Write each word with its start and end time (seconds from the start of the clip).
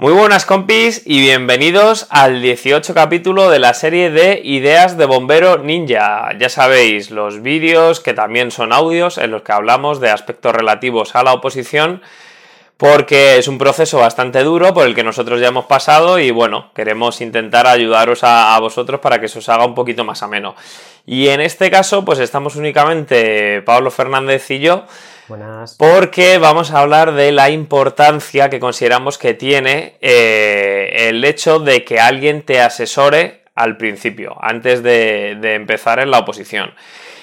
Muy 0.00 0.12
buenas 0.12 0.46
compis 0.46 1.02
y 1.06 1.18
bienvenidos 1.18 2.06
al 2.10 2.40
18 2.40 2.94
capítulo 2.94 3.50
de 3.50 3.58
la 3.58 3.74
serie 3.74 4.10
de 4.10 4.40
Ideas 4.44 4.96
de 4.96 5.06
Bombero 5.06 5.58
Ninja. 5.58 6.38
Ya 6.38 6.48
sabéis, 6.48 7.10
los 7.10 7.42
vídeos 7.42 7.98
que 7.98 8.14
también 8.14 8.52
son 8.52 8.72
audios 8.72 9.18
en 9.18 9.32
los 9.32 9.42
que 9.42 9.50
hablamos 9.50 9.98
de 9.98 10.10
aspectos 10.10 10.54
relativos 10.54 11.16
a 11.16 11.24
la 11.24 11.32
oposición 11.32 12.00
porque 12.76 13.38
es 13.38 13.48
un 13.48 13.58
proceso 13.58 13.98
bastante 13.98 14.44
duro 14.44 14.72
por 14.72 14.86
el 14.86 14.94
que 14.94 15.02
nosotros 15.02 15.40
ya 15.40 15.48
hemos 15.48 15.64
pasado 15.64 16.20
y 16.20 16.30
bueno, 16.30 16.70
queremos 16.76 17.20
intentar 17.20 17.66
ayudaros 17.66 18.20
a, 18.22 18.56
vosotros 18.60 19.00
para 19.00 19.20
que 19.20 19.26
se 19.26 19.40
os 19.40 19.48
haga 19.48 19.66
un 19.66 19.74
poquito 19.74 20.04
más 20.04 20.22
ameno. 20.22 20.54
Y 21.06 21.26
en 21.26 21.40
este 21.40 21.72
caso, 21.72 22.04
pues 22.04 22.20
estamos 22.20 22.54
únicamente 22.54 23.62
Pablo 23.62 23.90
Fernández 23.90 24.48
y 24.52 24.60
yo. 24.60 24.84
Porque 25.78 26.38
vamos 26.38 26.70
a 26.70 26.80
hablar 26.80 27.12
de 27.12 27.32
la 27.32 27.50
importancia 27.50 28.48
que 28.48 28.58
consideramos 28.58 29.18
que 29.18 29.34
tiene 29.34 29.96
eh, 30.00 31.08
el 31.08 31.24
hecho 31.24 31.58
de 31.58 31.84
que 31.84 32.00
alguien 32.00 32.42
te 32.42 32.60
asesore 32.60 33.42
al 33.54 33.76
principio, 33.76 34.36
antes 34.40 34.82
de, 34.82 35.32
empezar 35.54 35.98
en 35.98 36.10
la 36.10 36.20
oposición. 36.20 36.72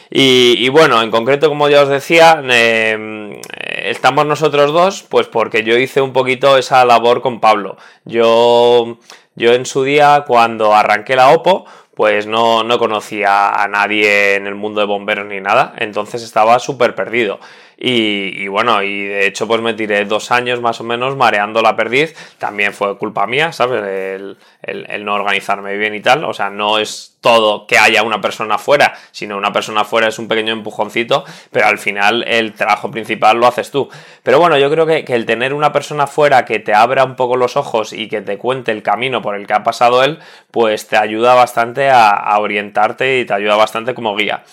Y, 0.09 0.69
bueno, 0.69 1.01
en 1.01 1.11
concreto, 1.11 1.49
como 1.49 1.67
ya 1.67 1.81
os 1.81 1.89
decía, 1.89 2.41
em, 2.47 3.41
estamos 3.83 4.25
nosotros 4.25 4.71
dos, 4.71 5.03
pues 5.03 5.27
porque 5.27 5.63
yo 5.63 5.77
hice 5.77 5.99
un 5.99 6.13
poquito 6.13 6.57
esa 6.57 6.85
labor 6.85 7.21
con 7.21 7.39
Pablo. 7.39 7.77
Yo, 8.05 8.99
yo 9.35 9.53
en 9.53 9.65
su 9.65 9.83
día, 9.83 10.23
cuando 10.27 10.75
arranqué 10.75 11.15
la 11.15 11.29
OPO, 11.29 11.65
pues 11.95 12.27
no, 12.27 12.63
no 12.63 12.77
conocía 12.77 13.49
a 13.49 13.67
nadie 13.67 14.35
en 14.35 14.47
el 14.47 14.55
mundo 14.55 14.81
de 14.81 14.87
bomberos 14.87 15.25
ni 15.25 15.39
nada, 15.39 15.73
entonces 15.77 16.21
estaba 16.21 16.59
súper 16.59 16.93
perdido. 16.93 17.39
Y, 17.77 18.47
bueno, 18.47 18.81
y 18.83 19.03
de 19.03 19.27
hecho 19.27 19.47
pues 19.47 19.61
me 19.61 19.73
tiré 19.73 20.05
dos 20.05 20.31
años 20.31 20.61
más 20.61 20.79
o 20.79 20.83
menos 20.83 21.15
mareando 21.15 21.61
la 21.61 21.75
perdiz, 21.75 22.15
también 22.37 22.73
fue 22.73 22.97
culpa 22.97 23.27
mía, 23.27 23.51
¿sabes? 23.51 23.83
El, 23.83 24.37
el, 24.61 25.05
no 25.05 25.15
organizarme 25.15 25.77
bien 25.77 25.93
y 25.93 26.01
tal, 26.01 26.23
o 26.23 26.33
sea, 26.33 26.49
no 26.49 26.79
es 26.79 27.17
todo 27.21 27.67
que 27.67 27.77
haya 27.77 28.03
una 28.03 28.21
persona 28.21 28.57
fuera, 28.57 28.93
sino 29.11 29.37
una 29.37 29.51
persona 29.51 29.83
fuera 29.83 30.07
es 30.07 30.19
un 30.19 30.27
pequeño 30.27 30.53
empujoncito, 30.53 31.25
pero 31.51 31.67
al 31.67 31.77
final 31.77 32.23
el 32.27 32.53
trabajo 32.53 32.91
principal 32.91 33.37
lo 33.37 33.47
haces 33.47 33.71
tú. 33.71 33.89
Pero 34.23 34.39
bueno, 34.39 34.57
yo 34.57 34.69
creo 34.69 34.85
que, 34.85 35.03
el 35.07 35.25
tener 35.25 35.53
una 35.53 35.71
persona 35.71 36.07
fuera 36.07 36.45
que 36.45 36.59
te 36.59 36.73
abra 36.73 37.03
un 37.03 37.15
poco 37.15 37.35
los 37.35 37.57
ojos 37.57 37.93
y 37.93 38.07
que 38.07 38.21
te 38.21 38.37
cuente 38.37 38.71
el 38.71 38.83
camino 38.83 39.21
por 39.21 39.35
el 39.35 39.47
que 39.47 39.53
ha 39.53 39.63
pasado 39.63 40.03
él, 40.03 40.19
pues 40.51 40.87
te 40.87 40.97
ayuda 40.97 41.33
bastante 41.33 41.89
a 41.89 42.37
orientarte 42.39 43.19
y 43.19 43.25
te 43.25 43.33
ayuda 43.33 43.55
bastante 43.55 43.93
como 43.93 44.15
guía. 44.15 44.43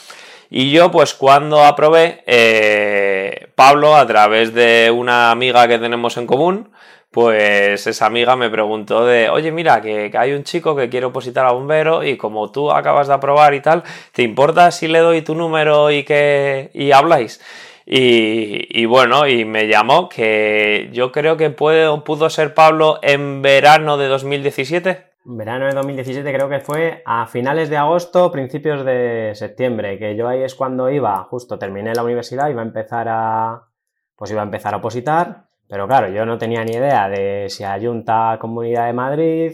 Y 0.54 0.70
yo, 0.70 0.90
pues 0.90 1.14
cuando 1.14 1.64
aprobé, 1.64 2.22
eh, 2.26 3.48
Pablo, 3.54 3.96
a 3.96 4.06
través 4.06 4.52
de 4.52 4.90
una 4.94 5.30
amiga 5.30 5.66
que 5.66 5.78
tenemos 5.78 6.18
en 6.18 6.26
común, 6.26 6.68
pues 7.10 7.86
esa 7.86 8.04
amiga 8.04 8.36
me 8.36 8.50
preguntó 8.50 9.06
de, 9.06 9.30
oye, 9.30 9.50
mira, 9.50 9.80
que, 9.80 10.10
hay 10.14 10.32
un 10.34 10.44
chico 10.44 10.76
que 10.76 10.90
quiere 10.90 11.06
opositar 11.06 11.46
a 11.46 11.52
bombero 11.52 12.04
y 12.04 12.18
como 12.18 12.52
tú 12.52 12.70
acabas 12.70 13.08
de 13.08 13.14
aprobar 13.14 13.54
y 13.54 13.62
tal, 13.62 13.82
¿te 14.12 14.22
importa 14.24 14.70
si 14.72 14.88
le 14.88 14.98
doy 14.98 15.22
tu 15.22 15.34
número 15.34 15.90
y 15.90 16.04
que 16.04 16.70
y 16.74 16.92
habláis? 16.92 17.40
Y, 17.86 18.78
y, 18.78 18.84
bueno, 18.84 19.26
y 19.26 19.46
me 19.46 19.68
llamó 19.68 20.10
que 20.10 20.90
yo 20.92 21.12
creo 21.12 21.38
que 21.38 21.48
puede, 21.48 21.98
pudo 22.02 22.28
ser 22.28 22.52
Pablo 22.52 22.98
en 23.02 23.40
verano 23.40 23.96
de 23.96 24.08
2017. 24.08 25.11
Verano 25.24 25.66
de 25.66 25.74
2017 25.74 26.32
creo 26.32 26.48
que 26.48 26.58
fue 26.58 27.02
a 27.06 27.26
finales 27.26 27.70
de 27.70 27.76
agosto, 27.76 28.32
principios 28.32 28.84
de 28.84 29.30
septiembre, 29.34 29.96
que 29.96 30.16
yo 30.16 30.26
ahí 30.26 30.42
es 30.42 30.56
cuando 30.56 30.90
iba, 30.90 31.22
justo 31.24 31.60
terminé 31.60 31.94
la 31.94 32.02
universidad, 32.02 32.48
iba 32.48 32.60
a 32.60 32.64
empezar 32.64 33.06
a, 33.08 33.68
pues 34.16 34.32
iba 34.32 34.40
a 34.40 34.44
empezar 34.44 34.74
a 34.74 34.78
opositar, 34.78 35.44
pero 35.68 35.86
claro, 35.86 36.08
yo 36.08 36.26
no 36.26 36.38
tenía 36.38 36.64
ni 36.64 36.72
idea 36.72 37.08
de 37.08 37.46
si 37.48 37.62
Junta 37.80 38.36
Comunidad 38.40 38.86
de 38.86 38.92
Madrid, 38.94 39.52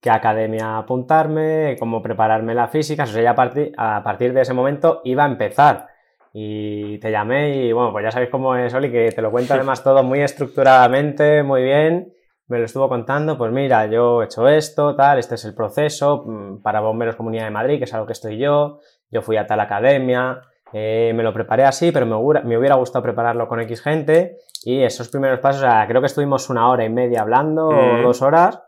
qué 0.00 0.10
academia 0.10 0.78
apuntarme, 0.78 1.76
cómo 1.78 2.02
prepararme 2.02 2.52
la 2.52 2.66
física, 2.66 3.04
o 3.04 3.06
sea, 3.06 3.22
ya 3.22 3.30
a 3.30 3.36
partir, 3.36 3.72
a 3.76 4.02
partir 4.02 4.32
de 4.32 4.40
ese 4.40 4.52
momento 4.52 5.00
iba 5.04 5.22
a 5.24 5.28
empezar. 5.28 5.86
Y 6.32 6.98
te 6.98 7.12
llamé 7.12 7.54
y 7.54 7.72
bueno, 7.72 7.92
pues 7.92 8.02
ya 8.02 8.10
sabéis 8.10 8.30
cómo 8.30 8.56
es 8.56 8.74
Oli, 8.74 8.90
que 8.90 9.12
te 9.12 9.22
lo 9.22 9.30
cuento 9.30 9.54
además 9.54 9.84
todo 9.84 10.02
muy 10.02 10.22
estructuradamente, 10.22 11.44
muy 11.44 11.62
bien 11.62 12.13
me 12.46 12.58
lo 12.58 12.64
estuvo 12.64 12.88
contando, 12.88 13.38
pues 13.38 13.52
mira, 13.52 13.86
yo 13.86 14.22
he 14.22 14.26
hecho 14.26 14.48
esto, 14.48 14.94
tal, 14.94 15.18
este 15.18 15.36
es 15.36 15.44
el 15.44 15.54
proceso 15.54 16.24
mm, 16.26 16.62
para 16.62 16.80
Bomberos 16.80 17.16
Comunidad 17.16 17.44
de 17.44 17.50
Madrid, 17.50 17.78
que 17.78 17.84
es 17.84 17.94
algo 17.94 18.06
que 18.06 18.12
estoy 18.12 18.38
yo, 18.38 18.80
yo 19.10 19.22
fui 19.22 19.36
a 19.36 19.46
tal 19.46 19.60
academia, 19.60 20.42
eh, 20.72 21.12
me 21.14 21.22
lo 21.22 21.32
preparé 21.32 21.64
así, 21.64 21.92
pero 21.92 22.04
me 22.04 22.16
hubiera, 22.16 22.46
me 22.46 22.58
hubiera, 22.58 22.74
gustado 22.76 23.02
prepararlo 23.02 23.48
con 23.48 23.60
X 23.60 23.80
gente 23.80 24.38
y 24.64 24.82
esos 24.82 25.08
primeros 25.08 25.40
pasos, 25.40 25.62
o 25.62 25.64
sea, 25.64 25.86
creo 25.86 26.00
que 26.00 26.06
estuvimos 26.06 26.50
una 26.50 26.68
hora 26.68 26.84
y 26.84 26.90
media 26.90 27.22
hablando, 27.22 27.68
o 27.68 28.02
dos 28.02 28.20
horas, 28.22 28.60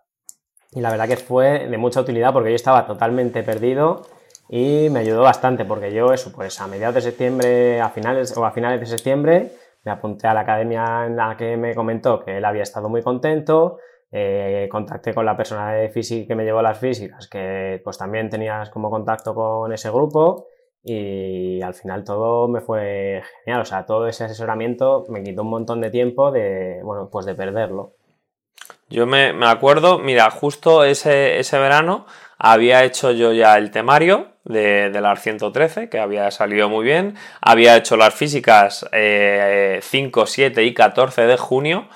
y 0.72 0.80
la 0.80 0.90
verdad 0.90 1.08
que 1.08 1.16
fue 1.16 1.68
de 1.68 1.78
mucha 1.78 2.00
utilidad 2.00 2.32
porque 2.32 2.50
yo 2.50 2.56
estaba 2.56 2.86
totalmente 2.86 3.42
perdido 3.42 4.02
y 4.48 4.88
me 4.90 5.00
ayudó 5.00 5.22
bastante 5.22 5.64
porque 5.64 5.92
yo 5.92 6.12
eso, 6.12 6.32
pues 6.32 6.60
a 6.60 6.66
mediados 6.66 6.94
de 6.96 7.00
septiembre, 7.00 7.80
a 7.80 7.88
finales 7.88 8.36
o 8.36 8.44
a 8.44 8.52
finales 8.52 8.80
de 8.80 8.86
septiembre, 8.86 9.52
me 9.86 9.92
apunté 9.92 10.26
a 10.26 10.34
la 10.34 10.40
academia 10.40 11.06
en 11.06 11.16
la 11.16 11.36
que 11.36 11.56
me 11.56 11.74
comentó 11.74 12.18
que 12.18 12.38
él 12.38 12.44
había 12.44 12.64
estado 12.64 12.88
muy 12.88 13.02
contento, 13.02 13.78
eh, 14.10 14.68
contacté 14.70 15.14
con 15.14 15.24
la 15.24 15.36
persona 15.36 15.72
de 15.72 15.88
física 15.90 16.26
que 16.26 16.34
me 16.34 16.44
llevó 16.44 16.60
las 16.60 16.78
físicas, 16.78 17.28
que 17.28 17.80
pues 17.84 17.96
también 17.96 18.28
tenías 18.28 18.68
como 18.70 18.90
contacto 18.90 19.32
con 19.32 19.72
ese 19.72 19.88
grupo 19.90 20.48
y 20.82 21.62
al 21.62 21.74
final 21.74 22.02
todo 22.02 22.48
me 22.48 22.60
fue 22.60 23.22
genial, 23.44 23.62
o 23.62 23.64
sea, 23.64 23.86
todo 23.86 24.08
ese 24.08 24.24
asesoramiento 24.24 25.04
me 25.08 25.22
quitó 25.22 25.42
un 25.42 25.50
montón 25.50 25.80
de 25.80 25.90
tiempo 25.90 26.32
de, 26.32 26.80
bueno, 26.82 27.08
pues 27.10 27.24
de 27.24 27.36
perderlo. 27.36 27.94
Yo 28.88 29.06
me, 29.06 29.32
acuerdo, 29.46 29.98
mira, 29.98 30.30
justo 30.30 30.84
ese, 30.84 31.38
ese 31.38 31.58
verano 31.58 32.06
había 32.38 32.82
hecho 32.84 33.12
yo 33.12 33.32
ya 33.32 33.56
el 33.56 33.70
temario 33.70 34.35
de, 34.46 34.90
de 34.90 35.00
la 35.00 35.16
113, 35.16 35.88
que 35.88 35.98
había 35.98 36.30
salido 36.30 36.68
muy 36.68 36.84
bien. 36.84 37.16
Había 37.40 37.76
hecho 37.76 37.96
las 37.96 38.14
físicas 38.14 38.80
5, 38.80 38.90
eh, 38.92 39.80
7 39.82 40.64
y 40.64 40.74
14 40.74 41.22
de 41.22 41.36
junio. 41.36 41.88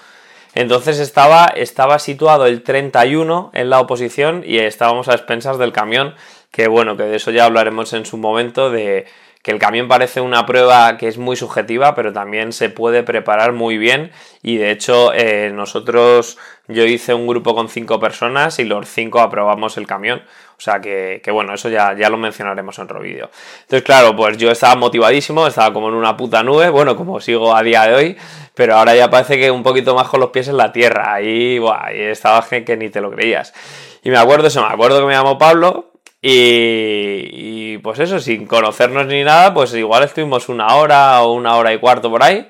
Entonces 0.55 0.99
estaba, 0.99 1.47
estaba 1.47 1.99
situado 1.99 2.47
el 2.47 2.63
31 2.63 3.51
en 3.55 3.71
la 3.71 3.81
oposición 3.81 4.43
y 4.45 4.59
estábamos 4.59 5.09
a 5.09 5.15
expensas 5.15 5.59
del 5.59 5.73
camión, 5.73 6.15
que 6.51 6.67
bueno, 6.67 6.97
que 6.97 7.05
de 7.05 7.17
eso 7.17 7.31
ya 7.31 7.45
hablaremos 7.45 7.93
en 7.93 8.05
su 8.05 8.17
momento, 8.17 8.71
de 8.71 9.07
que 9.43 9.53
el 9.53 9.59
camión 9.59 9.89
parece 9.89 10.21
una 10.21 10.45
prueba 10.45 10.99
que 10.99 11.09
es 11.09 11.17
muy 11.17 11.35
subjetiva, 11.35 11.95
pero 11.95 12.13
también 12.13 12.53
se 12.53 12.69
puede 12.69 13.03
preparar 13.03 13.53
muy 13.53 13.79
bien 13.79 14.11
y 14.43 14.59
de 14.59 14.71
hecho 14.71 15.15
eh, 15.15 15.51
nosotros, 15.55 16.37
yo 16.69 16.85
hice 16.85 17.15
un 17.15 17.27
grupo 17.27 17.55
con 17.55 17.69
cinco 17.69 17.99
personas 17.99 18.59
y 18.59 18.65
los 18.65 18.87
cinco 18.89 19.21
aprobamos 19.21 19.79
el 19.79 19.87
camión, 19.87 20.23
o 20.59 20.61
sea 20.61 20.81
que, 20.81 21.23
bueno, 21.33 21.55
eso 21.55 21.71
ya, 21.71 21.97
ya 21.97 22.11
lo 22.11 22.19
mencionaremos 22.19 22.79
en 22.79 22.85
otro 22.85 23.01
vídeo. 23.01 23.31
Entonces 23.63 23.83
claro, 23.83 24.15
pues 24.15 24.37
yo 24.37 24.51
estaba 24.51 24.77
motivadísimo, 24.77 25.47
estaba 25.47 25.73
como 25.73 25.89
en 25.89 25.95
una 25.95 26.19
puta 26.19 26.43
nube, 26.43 26.69
bueno, 26.69 26.95
como 26.95 27.19
sigo 27.21 27.57
a 27.57 27.63
día 27.63 27.87
de 27.87 27.95
hoy, 27.95 28.17
pero 28.55 28.77
ahora 28.77 28.95
ya 28.95 29.09
parece 29.09 29.39
que 29.39 29.51
un 29.51 29.63
poquito 29.63 29.95
más 29.95 30.09
con 30.09 30.21
los 30.21 30.31
pies 30.31 30.49
en 30.49 30.59
la 30.59 30.71
tierra, 30.71 31.15
ahí, 31.15 31.59
buah, 31.59 31.87
ahí 31.87 32.01
estaba 32.03 32.47
que 32.47 32.77
ni 32.77 32.91
te 32.91 33.01
lo 33.01 33.11
creías. 33.11 33.55
Y 34.03 34.11
me 34.11 34.19
acuerdo 34.19 34.49
eso, 34.49 34.61
me 34.61 34.73
acuerdo 34.73 35.01
que 35.01 35.07
me 35.07 35.13
llamó 35.13 35.39
Pablo, 35.39 35.90
y, 36.23 37.79
pues 37.79 37.99
eso, 37.99 38.21
sin 38.21 38.47
conocernos 38.47 39.07
ni 39.07 39.25
nada, 39.25 39.55
pues 39.55 39.73
igual 39.75 40.03
estuvimos 40.03 40.49
una 40.49 40.75
hora 40.75 41.23
o 41.23 41.33
una 41.33 41.57
hora 41.57 41.73
y 41.73 41.79
cuarto 41.79 42.11
por 42.11 42.23
ahí. 42.23 42.49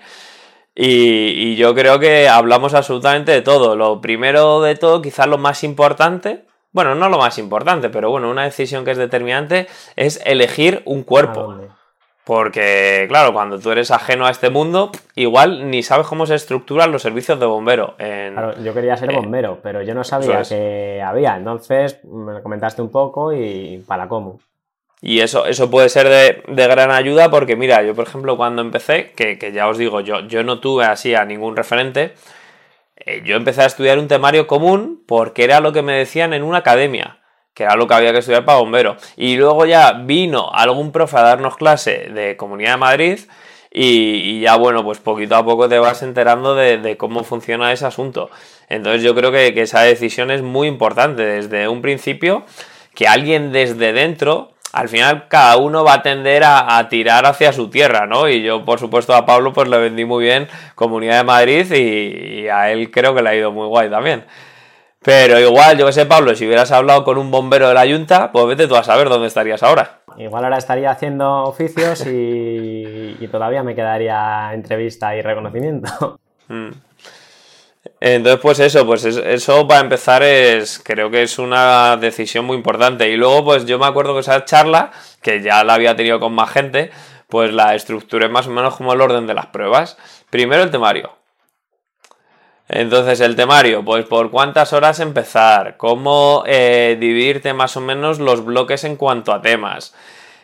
Y, 0.74 1.56
yo 1.56 1.74
creo 1.74 1.98
que 1.98 2.28
hablamos 2.28 2.74
absolutamente 2.74 3.32
de 3.32 3.42
todo. 3.42 3.76
Lo 3.76 4.00
primero 4.00 4.60
de 4.60 4.74
todo, 4.76 5.02
quizás 5.02 5.26
lo 5.26 5.38
más 5.38 5.62
importante, 5.62 6.46
bueno, 6.72 6.94
no 6.94 7.08
lo 7.08 7.18
más 7.18 7.38
importante, 7.38 7.90
pero 7.90 8.10
bueno, 8.10 8.30
una 8.30 8.44
decisión 8.44 8.84
que 8.84 8.92
es 8.92 8.98
determinante 8.98 9.66
es 9.96 10.20
elegir 10.24 10.82
un 10.84 11.02
cuerpo. 11.02 11.56
Porque, 12.30 13.06
claro, 13.08 13.32
cuando 13.32 13.58
tú 13.58 13.72
eres 13.72 13.90
ajeno 13.90 14.24
a 14.24 14.30
este 14.30 14.50
mundo, 14.50 14.92
igual 15.16 15.68
ni 15.68 15.82
sabes 15.82 16.06
cómo 16.06 16.26
se 16.26 16.36
estructuran 16.36 16.92
los 16.92 17.02
servicios 17.02 17.40
de 17.40 17.46
bombero. 17.46 17.96
Claro, 17.96 18.54
yo 18.62 18.72
quería 18.72 18.96
ser 18.96 19.12
bombero, 19.12 19.58
pero 19.60 19.82
yo 19.82 19.94
no 19.94 20.04
sabía 20.04 20.42
que 20.42 21.02
había. 21.04 21.36
Entonces 21.36 21.98
me 22.04 22.34
lo 22.34 22.40
comentaste 22.40 22.82
un 22.82 22.90
poco 22.92 23.32
y 23.32 23.82
para 23.84 24.06
cómo. 24.06 24.38
Y 25.00 25.18
eso, 25.18 25.44
eso 25.44 25.72
puede 25.72 25.88
ser 25.88 26.08
de, 26.46 26.68
gran 26.68 26.92
ayuda 26.92 27.32
porque, 27.32 27.56
mira, 27.56 27.82
yo 27.82 27.96
por 27.96 28.06
ejemplo 28.06 28.36
cuando 28.36 28.62
empecé, 28.62 29.10
que, 29.10 29.50
ya 29.52 29.66
os 29.66 29.76
digo, 29.76 30.00
yo, 30.00 30.20
yo 30.20 30.44
no 30.44 30.60
tuve 30.60 30.84
así 30.84 31.16
a 31.16 31.24
ningún 31.24 31.56
referente, 31.56 32.14
eh, 32.94 33.22
yo 33.24 33.34
empecé 33.34 33.62
a 33.62 33.66
estudiar 33.66 33.98
un 33.98 34.06
temario 34.06 34.46
común 34.46 35.02
porque 35.04 35.42
era 35.42 35.58
lo 35.58 35.72
que 35.72 35.82
me 35.82 35.94
decían 35.94 36.32
en 36.32 36.44
una 36.44 36.58
academia 36.58 37.19
que 37.54 37.64
era 37.64 37.76
lo 37.76 37.86
que 37.86 37.94
había 37.94 38.12
que 38.12 38.18
estudiar 38.18 38.44
para 38.44 38.58
bombero. 38.58 38.96
Y 39.16 39.36
luego 39.36 39.66
ya 39.66 39.92
vino 39.92 40.50
algún 40.52 40.92
profe 40.92 41.18
a 41.18 41.22
darnos 41.22 41.56
clase 41.56 42.08
de 42.12 42.36
Comunidad 42.36 42.72
de 42.72 42.76
Madrid 42.76 43.20
y, 43.72 44.40
ya 44.40 44.56
bueno, 44.56 44.82
pues 44.82 44.98
poquito 44.98 45.36
a 45.36 45.44
poco 45.44 45.68
te 45.68 45.78
vas 45.78 46.02
enterando 46.02 46.54
de, 46.54 46.96
cómo 46.96 47.22
funciona 47.22 47.72
ese 47.72 47.86
asunto. 47.86 48.30
Entonces 48.68 49.02
yo 49.02 49.14
creo 49.14 49.30
que, 49.30 49.48
esa 49.60 49.82
decisión 49.82 50.30
es 50.30 50.42
muy 50.42 50.68
importante 50.68 51.22
desde 51.22 51.68
un 51.68 51.82
principio, 51.82 52.44
que 52.94 53.06
alguien 53.06 53.52
desde 53.52 53.92
dentro 53.92 54.52
al 54.72 54.88
final 54.88 55.26
cada 55.26 55.56
uno 55.56 55.82
va 55.82 55.94
a 55.94 56.02
tender 56.02 56.44
a, 56.44 56.86
tirar 56.88 57.26
hacia 57.26 57.52
su 57.52 57.70
tierra, 57.70 58.06
¿no? 58.06 58.28
Y 58.28 58.42
yo, 58.42 58.64
por 58.64 58.78
supuesto, 58.78 59.14
a 59.14 59.26
Pablo 59.26 59.52
pues 59.52 59.68
le 59.68 59.78
vendí 59.78 60.04
muy 60.04 60.24
bien 60.24 60.48
Comunidad 60.76 61.18
de 61.18 61.24
Madrid 61.24 61.72
y, 61.72 62.42
y, 62.42 62.48
a 62.48 62.70
él 62.70 62.90
creo 62.90 63.14
que 63.14 63.22
le 63.22 63.30
ha 63.30 63.34
ido 63.34 63.50
muy 63.52 63.66
guay 63.66 63.90
también. 63.90 64.24
Pero 65.02 65.40
igual, 65.40 65.78
yo 65.78 65.86
que 65.86 65.92
sé, 65.92 66.04
Pablo, 66.04 66.34
si 66.34 66.46
hubieras 66.46 66.70
hablado 66.72 67.04
con 67.04 67.16
un 67.16 67.30
bombero 67.30 67.68
de 67.68 67.74
la 67.74 67.86
Junta, 67.86 68.30
pues 68.32 68.46
vete 68.46 68.68
tú 68.68 68.76
a 68.76 68.84
saber 68.84 69.08
dónde 69.08 69.28
estarías 69.28 69.62
ahora. 69.62 70.02
Igual 70.18 70.44
ahora 70.44 70.58
estaría 70.58 70.90
haciendo 70.90 71.44
oficios 71.44 72.06
y, 72.06 73.16
y 73.18 73.28
todavía 73.28 73.62
me 73.62 73.74
quedaría 73.74 74.50
entrevista 74.52 75.16
y 75.16 75.22
reconocimiento. 75.22 76.18
Mm. 76.48 76.70
Entonces, 78.00 78.40
pues 78.40 78.58
eso, 78.60 78.84
pues 78.86 79.04
eso 79.04 79.68
para 79.68 79.80
empezar 79.80 80.22
es, 80.22 80.80
creo 80.84 81.10
que 81.10 81.22
es 81.22 81.38
una 81.38 81.96
decisión 81.96 82.44
muy 82.44 82.56
importante. 82.56 83.08
Y 83.08 83.16
luego, 83.16 83.44
pues 83.44 83.66
yo 83.66 83.78
me 83.78 83.86
acuerdo 83.86 84.14
que 84.14 84.20
esa 84.20 84.44
charla, 84.44 84.90
que 85.22 85.42
ya 85.42 85.64
la 85.64 85.74
había 85.74 85.96
tenido 85.96 86.18
con 86.18 86.34
más 86.34 86.50
gente, 86.50 86.90
pues 87.28 87.52
la 87.52 87.74
estructuré 87.74 88.28
más 88.28 88.46
o 88.46 88.50
menos 88.50 88.76
como 88.76 88.92
el 88.92 89.00
orden 89.00 89.26
de 89.26 89.34
las 89.34 89.46
pruebas. 89.46 89.96
Primero 90.30 90.62
el 90.62 90.70
temario. 90.70 91.19
Entonces, 92.72 93.20
el 93.20 93.34
temario, 93.34 93.84
pues 93.84 94.06
por 94.06 94.30
cuántas 94.30 94.72
horas 94.72 95.00
empezar, 95.00 95.76
cómo 95.76 96.44
eh, 96.46 96.96
dividirte 97.00 97.52
más 97.52 97.76
o 97.76 97.80
menos 97.80 98.20
los 98.20 98.44
bloques 98.44 98.84
en 98.84 98.94
cuanto 98.94 99.32
a 99.32 99.42
temas. 99.42 99.92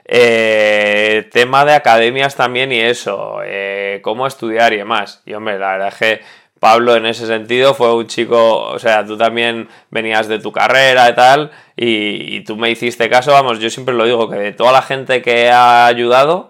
Eh, 0.05 1.29
tema 1.31 1.65
de 1.65 1.75
academias 1.75 2.35
también 2.35 2.73
y 2.73 2.81
eso, 2.81 3.39
eh, 3.45 4.01
cómo 4.03 4.27
estudiar 4.27 4.73
y 4.73 4.79
demás. 4.79 5.23
Y 5.25 5.35
hombre, 5.35 5.57
la 5.57 5.73
verdad 5.73 5.89
es 5.89 5.95
que 5.95 6.21
Pablo 6.59 6.97
en 6.97 7.07
ese 7.07 7.29
sentido 7.29 7.75
fue 7.75 7.95
un 7.95 8.09
chico, 8.09 8.59
o 8.59 8.79
sea, 8.81 9.07
tú 9.07 9.17
también 9.17 9.69
venías 9.91 10.27
de 10.27 10.41
tu 10.41 10.51
carrera 10.51 11.09
y 11.09 11.15
tal, 11.15 11.53
y, 11.77 12.41
tú 12.41 12.57
me 12.57 12.71
hiciste 12.71 13.09
caso, 13.09 13.31
vamos, 13.33 13.61
yo 13.61 13.71
siempre 13.71 13.95
lo 13.95 14.05
digo, 14.05 14.29
que 14.29 14.37
de 14.37 14.53
toda 14.53 14.73
la 14.73 14.83
gente 14.83 15.23
que 15.23 15.49
ha 15.51 15.87
ayudado, 15.87 16.49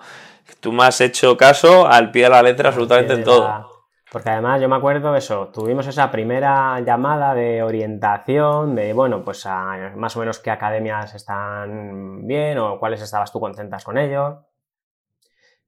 tú 0.61 0.73
me 0.73 0.85
has 0.85 1.03
hecho 1.03 1.37
caso 1.37 1.87
al 1.87 2.13
pie 2.13 2.25
de 2.25 2.31
la 2.31 2.43
letra 2.43 2.71
absolutamente 2.71 3.13
en 3.13 3.25
todo. 3.25 3.76
Porque 4.11 4.31
además 4.31 4.61
yo 4.61 4.69
me 4.69 4.77
acuerdo 4.77 5.17
eso, 5.17 5.49
tuvimos 5.49 5.87
esa 5.87 6.11
primera 6.11 6.79
llamada 6.81 7.35
de 7.35 7.63
orientación, 7.63 8.75
de 8.75 8.93
bueno, 8.93 9.25
pues 9.25 9.45
más 9.97 10.17
o 10.17 10.21
menos 10.21 10.39
qué 10.39 10.51
academias 10.51 11.15
están 11.15 12.27
bien 12.27 12.59
o 12.59 12.79
cuáles 12.79 13.03
estabas 13.03 13.33
tú 13.33 13.41
contentas 13.41 13.85
con 13.85 13.99
ellos, 13.99 14.37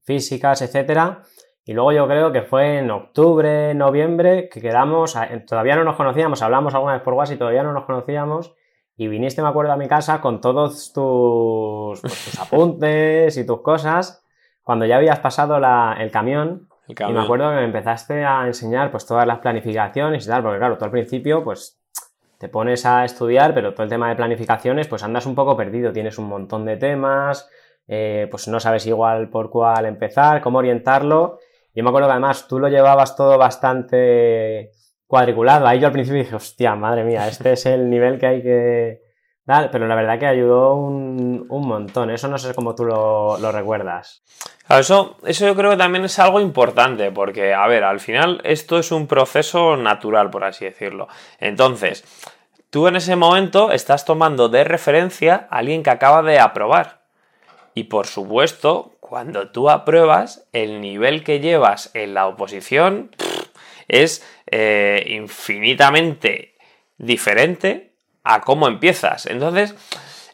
físicas, 0.03 0.63
etcétera. 0.63 1.23
Y 1.65 1.75
luego 1.75 1.93
yo 1.93 2.07
creo 2.09 2.33
que 2.33 2.41
fue 2.41 2.79
en 2.79 2.91
octubre, 2.91 3.75
noviembre, 3.75 4.49
que 4.49 4.63
quedamos, 4.63 5.15
todavía 5.47 5.77
no 5.77 5.85
nos 5.85 5.97
conocíamos, 5.97 6.41
hablamos 6.41 6.75
alguna 6.75 6.95
vez 6.95 7.03
por 7.03 7.13
WhatsApp 7.13 7.35
y 7.35 7.39
todavía 7.39 7.63
no 7.63 7.75
nos 7.75 7.85
conocíamos. 7.85 8.55
Y 8.97 9.07
viniste, 9.07 9.43
me 9.43 9.49
acuerdo, 9.49 9.73
a 9.73 9.77
mi 9.77 9.87
casa 9.87 10.21
con 10.23 10.41
todos 10.41 10.93
tus, 10.95 12.01
pues, 12.01 12.41
apuntes 12.41 13.37
y 13.37 13.45
tus 13.45 13.61
cosas, 13.61 14.25
cuando 14.63 14.87
ya 14.87 14.97
habías 14.97 15.21
pasado 15.21 15.57
el, 15.57 16.11
camión, 16.11 16.69
Y 16.89 17.13
me 17.13 17.21
acuerdo 17.21 17.51
que 17.51 17.57
me 17.57 17.65
empezaste 17.65 18.25
a 18.25 18.47
enseñar 18.47 18.91
pues 18.91 19.05
todas 19.05 19.27
las 19.27 19.39
planificaciones 19.41 20.25
y 20.25 20.29
tal, 20.29 20.43
porque 20.43 20.59
claro, 20.59 20.79
tú 20.79 20.87
al 20.87 20.91
principio 20.91 21.45
pues 21.45 21.79
te 22.39 22.49
pones 22.49 22.87
a 22.87 23.05
estudiar, 23.05 23.53
pero 23.53 23.75
todo 23.75 23.85
el 23.85 23.91
tema 23.91 24.09
de 24.09 24.17
planificaciones 24.17 24.89
pues 24.89 25.03
andas 25.03 25.27
un 25.27 25.35
poco 25.35 25.57
perdido, 25.57 25.93
tienes 25.93 26.19
un 26.19 26.29
montón 26.29 26.65
de 26.65 26.77
temas, 26.77 27.49
eh, 27.87 28.27
pues 28.31 28.49
no 28.49 28.59
sabes 28.59 28.87
igual 28.87 29.29
por 29.29 29.51
cuál 29.51 29.85
empezar, 29.85 30.41
cómo 30.41 30.59
orientarlo. 30.59 31.39
Yo 31.75 31.85
me 31.85 31.91
acuerdo 31.91 32.09
que 32.09 32.13
además 32.13 32.49
tú 32.49 32.59
lo 32.59 32.69
llevabas 32.69 33.17
todo 33.17 33.37
bastante 33.37 34.73
cuadriculado. 35.07 35.67
Ahí 35.67 35.81
yo 35.81 35.87
al 35.87 35.93
principio 35.93 36.23
dije, 36.23 36.37
hostia, 36.37 36.75
madre 36.75 37.05
mía, 37.05 37.29
este 37.29 37.53
es 37.53 37.67
el 37.67 37.91
nivel 37.91 38.19
que 38.19 38.27
hay 38.27 38.43
que 38.43 39.08
Pero 39.49 39.87
la 39.87 39.95
verdad 39.95 40.19
que 40.19 40.27
ayudó 40.27 40.75
un, 40.75 41.47
montón. 41.49 42.11
Eso 42.11 42.29
no 42.29 42.37
sé 42.37 42.53
cómo 42.55 42.75
tú 42.75 42.85
lo, 42.85 43.51
recuerdas. 43.51 44.23
eso, 44.69 45.17
eso 45.25 45.47
yo 45.47 45.57
creo 45.57 45.71
que 45.71 45.79
también 45.79 46.05
es 46.05 46.19
algo 46.19 46.39
importante, 46.39 47.11
porque, 47.11 47.55
a 47.55 47.67
ver, 47.67 47.83
al 47.83 47.99
final 47.99 48.43
esto 48.45 48.79
es 48.79 48.93
un 48.93 49.07
proceso 49.07 49.79
natural, 49.79 50.29
por 50.29 50.45
así 50.45 50.67
decirlo. 50.67 51.09
Entonces, 51.41 52.05
tú 52.69 52.89
en 52.89 52.97
ese 52.97 53.17
momento 53.17 53.73
estás 53.73 54.05
tomando 54.05 54.51
de 54.51 54.65
referencia 54.65 55.49
a 55.51 55.59
alguien 55.59 55.83
que 55.83 55.91
acaba 55.91 56.23
de 56.23 56.39
aprobar. 56.39 57.01
Y 57.73 57.85
por 57.85 58.07
supuesto, 58.07 58.97
cuando 59.01 59.49
tú 59.49 59.71
apruebas, 59.71 60.47
el 60.53 60.83
nivel 60.83 61.25
que 61.25 61.41
llevas 61.41 61.91
en 61.95 62.13
la 62.13 62.27
oposición 62.27 63.17
es 63.87 64.23
eh, 64.51 65.07
infinitamente 65.09 66.55
diferente 66.99 67.88
a 68.29 68.41
cómo 68.43 68.69
empiezas. 68.69 69.27
Entonces, 69.27 69.75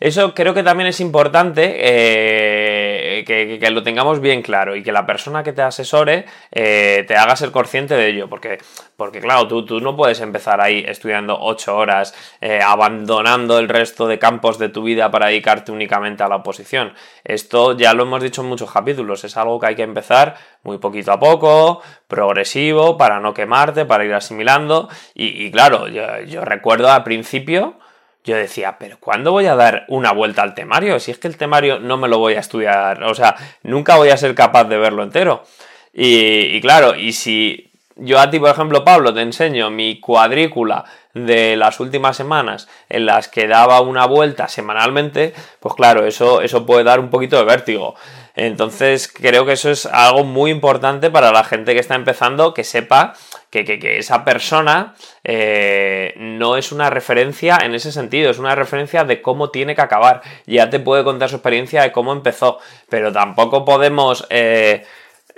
eso 0.00 0.34
creo 0.34 0.54
que 0.54 0.62
también 0.62 0.88
es 0.88 1.00
importante 1.00 1.76
eh, 1.78 3.24
que, 3.24 3.70
lo 3.70 3.82
tengamos 3.82 4.20
bien 4.20 4.42
claro 4.42 4.76
y 4.76 4.82
que 4.82 4.92
la 4.92 5.06
persona 5.06 5.42
que 5.42 5.52
te 5.52 5.62
asesore 5.62 6.26
eh, 6.52 7.04
te 7.06 7.16
haga 7.16 7.36
ser 7.36 7.52
consciente 7.52 7.94
de 7.94 8.08
ello. 8.08 8.28
Porque, 8.28 8.58
porque 8.96 9.20
claro, 9.20 9.46
tú, 9.46 9.64
tú 9.64 9.80
no 9.80 9.96
puedes 9.96 10.20
empezar 10.20 10.60
ahí 10.60 10.84
estudiando 10.86 11.38
ocho 11.40 11.76
horas, 11.76 12.14
eh, 12.40 12.60
abandonando 12.62 13.58
el 13.58 13.68
resto 13.68 14.06
de 14.08 14.18
campos 14.18 14.58
de 14.58 14.68
tu 14.68 14.82
vida 14.82 15.10
para 15.10 15.28
dedicarte 15.28 15.70
únicamente 15.70 16.22
a 16.22 16.28
la 16.28 16.36
oposición. 16.36 16.92
Esto 17.24 17.76
ya 17.76 17.94
lo 17.94 18.02
hemos 18.02 18.22
dicho 18.22 18.42
en 18.42 18.48
muchos 18.48 18.70
capítulos, 18.70 19.24
es 19.24 19.36
algo 19.36 19.60
que 19.60 19.68
hay 19.68 19.74
que 19.76 19.84
empezar 19.84 20.34
muy 20.64 20.78
poquito 20.78 21.12
a 21.12 21.20
poco, 21.20 21.82
progresivo, 22.08 22.98
para 22.98 23.20
no 23.20 23.32
quemarte, 23.32 23.84
para 23.84 24.04
ir 24.04 24.12
asimilando. 24.12 24.88
Y, 25.14 25.50
claro, 25.50 25.88
yo 25.88 26.44
recuerdo 26.44 26.90
al 26.90 27.04
principio 27.04 27.78
yo 28.24 28.36
decía, 28.36 28.76
pero 28.78 28.98
¿cuándo 28.98 29.32
voy 29.32 29.46
a 29.46 29.54
dar 29.54 29.84
una 29.88 30.12
vuelta 30.12 30.42
al 30.42 30.54
temario? 30.54 30.98
Si 30.98 31.10
es 31.10 31.18
que 31.18 31.28
el 31.28 31.36
temario 31.36 31.78
no 31.78 31.98
me 31.98 32.08
lo 32.08 32.18
voy 32.18 32.34
a 32.34 32.40
estudiar, 32.40 33.02
o 33.04 33.14
sea, 33.14 33.36
nunca 33.62 33.96
voy 33.96 34.08
a 34.08 34.16
ser 34.16 34.34
capaz 34.34 34.64
de 34.64 34.78
verlo 34.78 35.02
entero. 35.02 35.44
Y, 35.92 36.60
claro, 36.62 36.96
y 36.96 37.12
si 37.12 37.70
yo 37.96 38.18
a 38.18 38.30
ti, 38.30 38.40
por 38.40 38.50
ejemplo, 38.50 38.82
Pablo, 38.82 39.12
te 39.14 39.20
enseño 39.20 39.70
mi 39.70 40.00
cuadrícula 40.00 40.84
de 41.12 41.56
las 41.56 41.78
últimas 41.78 42.16
semanas 42.16 42.66
en 42.88 43.06
las 43.06 43.28
que 43.28 43.46
daba 43.46 43.80
una 43.80 44.06
vuelta 44.06 44.48
semanalmente, 44.48 45.34
pues 45.60 45.74
claro, 45.74 46.04
eso, 46.06 46.40
eso 46.40 46.66
puede 46.66 46.82
dar 46.82 46.98
un 46.98 47.10
poquito 47.10 47.36
de 47.36 47.44
vértigo. 47.44 47.94
Entonces 48.36 49.12
creo 49.12 49.46
que 49.46 49.52
eso 49.52 49.70
es 49.70 49.86
algo 49.86 50.24
muy 50.24 50.50
importante 50.50 51.10
para 51.10 51.30
la 51.30 51.44
gente 51.44 51.72
que 51.72 51.80
está 51.80 51.94
empezando, 51.94 52.52
que 52.52 52.64
sepa 52.64 53.14
que, 53.50 53.96
esa 53.98 54.24
persona 54.24 54.94
eh, 55.22 56.14
no 56.16 56.56
es 56.56 56.72
una 56.72 56.90
referencia 56.90 57.58
en 57.62 57.74
ese 57.74 57.92
sentido, 57.92 58.30
es 58.30 58.40
una 58.40 58.56
referencia 58.56 59.04
de 59.04 59.22
cómo 59.22 59.50
tiene 59.50 59.76
que 59.76 59.82
acabar. 59.82 60.22
Ya 60.46 60.68
te 60.68 60.80
puede 60.80 61.04
contar 61.04 61.28
su 61.28 61.36
experiencia 61.36 61.82
de 61.82 61.92
cómo 61.92 62.12
empezó, 62.12 62.58
pero 62.88 63.12
tampoco 63.12 63.64
podemos... 63.64 64.26
Eh, 64.30 64.84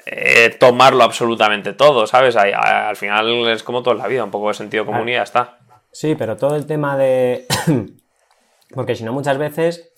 eh, 0.05 0.55
tomarlo 0.61 1.03
absolutamente 1.03 1.73
todo, 1.73 2.07
¿sabes? 2.07 2.37
Al, 2.37 2.95
final 2.97 3.49
es 3.49 3.65
como 3.65 3.83
toda 3.83 3.97
la 3.97 4.07
vida, 4.07 4.23
un 4.23 4.31
poco 4.31 4.49
de 4.49 4.55
sentido 4.55 4.87
común 4.87 5.09
y 5.09 5.13
ya 5.13 5.23
está. 5.23 5.59
Sí, 5.91 6.15
pero 6.15 6.37
todo 6.37 6.55
el 6.55 6.67
tema 6.67 6.97
de... 6.97 7.47
Porque 8.75 8.95
si 8.95 9.03
no, 9.03 9.13
muchas 9.13 9.39
veces 9.39 9.93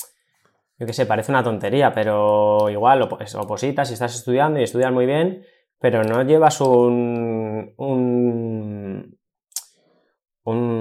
yo 0.78 0.86
qué 0.86 0.92
sé, 0.92 1.06
parece 1.06 1.32
una 1.32 1.42
tontería, 1.42 1.92
pero 1.92 2.70
igual 2.70 3.02
opositas 3.02 3.90
y 3.90 3.94
estás 3.94 4.14
estudiando 4.14 4.60
y 4.60 4.62
estudias 4.62 4.92
muy 4.92 5.06
bien, 5.06 5.44
pero 5.80 6.04
no 6.04 6.22
llevas 6.22 6.60
un, 6.60 7.74
un, 7.76 9.18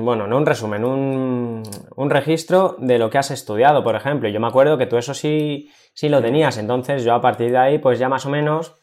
bueno, 0.06 0.28
no 0.28 0.38
un 0.38 0.46
resumen, 0.46 0.86
un, 0.86 1.64
un, 1.96 2.10
registro 2.10 2.76
de 2.80 3.00
lo 3.00 3.10
que 3.10 3.18
has 3.18 3.32
estudiado, 3.32 3.84
por 3.84 3.96
ejemplo. 3.96 4.30
Yo 4.30 4.40
me 4.40 4.48
acuerdo 4.48 4.78
que 4.78 4.86
tú 4.86 4.98
eso 4.98 5.14
sí, 5.14 5.72
sí 5.94 6.10
lo 6.10 6.22
tenías, 6.22 6.58
entonces 6.58 7.04
yo 7.04 7.14
a 7.14 7.22
partir 7.22 7.52
de 7.52 7.58
ahí, 7.58 7.80
pues 7.80 7.98
ya 7.98 8.08
más 8.08 8.26
o 8.26 8.30
menos, 8.30 8.76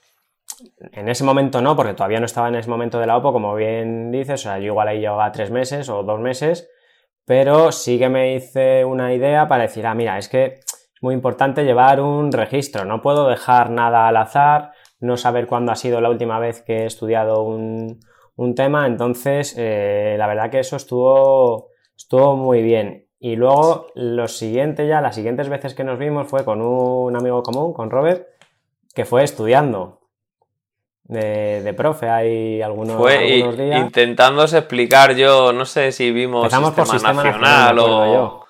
en 0.92 1.09
ese 1.09 1.25
momento 1.25 1.61
no, 1.61 1.76
porque 1.76 1.94
todavía 1.94 2.21
no 2.21 2.26
estaba 2.26 2.49
en 2.49 2.56
ese 2.56 2.68
momento 2.68 2.99
de 2.99 3.06
la 3.06 3.16
OPO, 3.16 3.33
como 3.33 3.54
bien 3.54 4.11
dices, 4.11 4.40
o 4.40 4.42
sea, 4.44 4.59
yo 4.59 4.66
igual 4.66 4.88
ahí 4.88 5.00
llevaba 5.00 5.30
tres 5.33 5.50
meses 5.50 5.88
o 5.88 6.02
dos 6.02 6.21
meses, 6.21 6.68
pero 7.25 7.73
sí 7.73 7.99
que 7.99 8.09
me 8.09 8.35
hice 8.35 8.85
una 8.85 9.14
idea 9.14 9.49
para 9.49 9.62
decir, 9.62 9.87
ah, 9.87 9.94
mira, 9.94 10.18
es 10.18 10.28
que 10.28 10.61
muy 11.05 11.15
importante 11.15 11.65
llevar 11.65 12.01
un 12.01 12.33
registro. 12.33 12.87
No 12.87 13.03
puedo 13.03 13.29
dejar 13.29 13.69
nada 13.69 14.09
al 14.09 14.17
azar, 14.17 14.73
no 15.01 15.19
saber 15.19 15.47
cuándo 15.47 15.71
ha 15.71 15.77
sido 15.77 16.01
la 16.01 16.09
última 16.09 16.39
vez 16.39 16.63
que 16.63 16.79
he 16.79 16.87
estudiado 16.87 17.43
un, 17.43 18.01
tema. 18.57 18.87
Entonces, 18.87 19.55
eh, 19.59 20.17
la 20.19 20.27
verdad 20.27 20.51
que 20.51 20.61
eso 20.61 20.77
estuvo, 20.77 21.69
estuvo 21.95 22.37
muy 22.37 22.63
bien. 22.63 23.07
Y 23.19 23.37
luego, 23.37 23.89
lo 23.95 24.29
siguiente 24.29 24.89
ya, 24.89 25.03
las 25.03 25.15
siguientes 25.15 25.51
veces 25.51 25.75
que 25.75 25.85
nos 25.85 25.99
vimos 25.99 26.27
fue 26.27 26.43
con 26.43 26.63
un 26.63 27.15
amigo 27.15 27.43
común, 27.43 27.75
con 27.75 27.91
Robert, 27.91 28.27
que 28.95 29.05
fue 29.05 29.25
estudiando. 29.25 30.01
De, 31.03 31.75
profe, 31.77 32.09
hay 32.09 32.63
algunos, 32.63 32.97
fue 32.97 33.37
Intentándose 33.77 34.57
explicar 34.57 35.15
yo, 35.15 35.53
no 35.53 35.67
sé 35.67 35.93
si 35.93 36.11
vimos 36.11 36.51
sistema, 36.51 37.13
nacional, 37.13 37.79
o... 37.79 38.44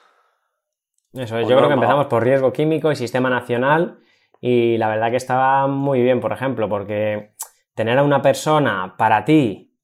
Eso 1.15 1.39
es, 1.39 1.49
yo 1.49 1.57
creo 1.57 1.69
que 1.69 1.75
empezamos 1.75 2.07
por 2.07 2.25
riesgo 2.25 2.53
químico 2.53 2.91
y 2.91 2.97
sistema 2.97 3.31
nacional 3.31 3.99
y 4.41 4.77
la 4.79 4.89
verdad 4.89 5.11
que 5.11 5.17
estaba 5.17 5.67
muy 5.69 6.03
bien, 6.03 6.21
por 6.21 6.33
ejemplo, 6.33 6.69
porque 6.69 7.35
tener 7.75 7.99
a 7.99 8.03
una 8.03 8.21
persona 8.21 8.95
para 8.99 9.25
ti 9.25 9.75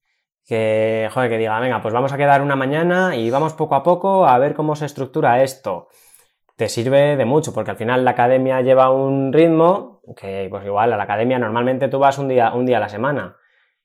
que, 0.45 1.09
joder, 1.13 1.31
que 1.31 1.39
diga, 1.39 1.61
venga, 1.61 1.81
pues 1.81 1.95
vamos 1.95 2.13
a 2.13 2.17
quedar 2.17 2.43
una 2.43 2.57
mañana 2.57 3.15
y 3.15 3.31
vamos 3.31 3.53
poco 3.55 3.77
a 3.77 3.85
poco 3.85 4.27
a 4.27 4.37
ver 4.39 4.55
cómo 4.55 4.75
se 4.75 4.87
estructura 4.87 5.43
esto. 5.43 5.89
Te 6.57 6.69
sirve 6.69 7.17
de 7.17 7.25
mucho, 7.25 7.55
porque 7.55 7.71
al 7.71 7.77
final 7.77 8.05
la 8.05 8.11
academia 8.11 8.61
lleva 8.61 8.91
un 8.91 9.33
ritmo 9.33 10.03
que, 10.17 10.49
pues 10.51 10.65
igual, 10.67 10.93
a 10.93 10.97
la 10.97 11.05
academia 11.05 11.39
normalmente 11.39 11.89
tú 11.89 12.01
vas 12.01 12.19
un 12.19 12.29
día, 12.29 12.53
un 12.53 12.67
día 12.67 12.79
a 12.79 12.81
la 12.81 12.89
semana. 12.89 13.37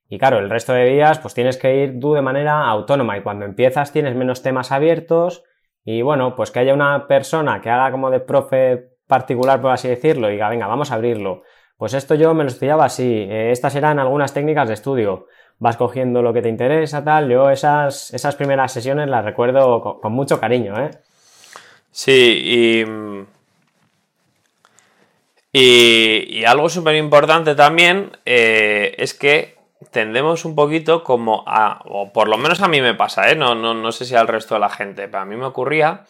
Y 0.09 0.17
claro, 0.17 0.39
el 0.39 0.49
resto 0.49 0.73
de 0.73 0.85
días 0.85 1.19
pues 1.19 1.33
tienes 1.35 1.57
que 1.57 1.75
ir 1.83 1.99
tú 1.99 2.13
de 2.13 2.21
manera 2.21 2.65
autónoma 2.65 3.17
y 3.17 3.21
cuando 3.21 3.45
empiezas 3.45 3.91
tienes 3.91 4.15
menos 4.15 4.41
temas 4.41 4.71
abiertos 4.71 5.43
y 5.85 6.01
bueno, 6.01 6.35
pues 6.35 6.49
que 6.49 6.59
haya 6.59 6.73
una 6.73 7.07
persona 7.07 7.61
que 7.61 7.69
haga 7.69 7.91
como 7.91 8.09
de 8.09 8.19
profe 8.19 8.89
particular, 9.07 9.61
por 9.61 9.71
así 9.71 9.87
decirlo, 9.87 10.29
y 10.29 10.33
diga, 10.33 10.49
venga, 10.49 10.65
vamos 10.65 10.91
a 10.91 10.95
abrirlo. 10.95 11.43
Pues 11.77 11.93
esto 11.93 12.15
yo 12.15 12.33
me 12.33 12.43
lo 12.43 12.49
estudiaba 12.49 12.85
así, 12.85 13.27
eh, 13.29 13.51
estas 13.51 13.75
eran 13.75 13.99
algunas 13.99 14.33
técnicas 14.33 14.67
de 14.67 14.73
estudio. 14.73 15.27
Vas 15.59 15.77
cogiendo 15.77 16.23
lo 16.23 16.33
que 16.33 16.41
te 16.41 16.49
interesa, 16.49 17.03
tal. 17.03 17.29
Yo 17.29 17.49
esas, 17.49 18.13
esas 18.13 18.35
primeras 18.35 18.73
sesiones 18.73 19.07
las 19.07 19.23
recuerdo 19.23 19.99
con, 20.01 20.11
mucho 20.11 20.39
cariño, 20.39 20.73
¿eh? 20.83 20.89
Sí, 21.91 22.83
y, 25.53 25.59
y, 26.39 26.43
algo 26.43 26.67
súper 26.67 26.95
importante 26.95 27.55
también 27.55 28.11
eh, 28.25 28.95
es 28.97 29.13
que 29.13 29.54
tendemos 29.91 30.45
un 30.45 30.55
poquito 30.55 31.03
como 31.03 31.43
a, 31.47 31.81
o 31.85 32.11
por 32.11 32.27
lo 32.27 32.37
menos 32.37 32.61
a 32.61 32.67
mí 32.67 32.81
me 32.81 32.93
pasa, 32.93 33.29
¿eh? 33.29 33.35
no, 33.35 33.55
no, 33.55 33.73
no 33.73 33.91
sé 33.91 34.05
si 34.05 34.15
al 34.15 34.27
resto 34.27 34.55
de 34.55 34.61
la 34.61 34.69
gente, 34.69 35.07
pero 35.07 35.23
a 35.23 35.25
mí 35.25 35.35
me 35.35 35.45
ocurría 35.45 36.05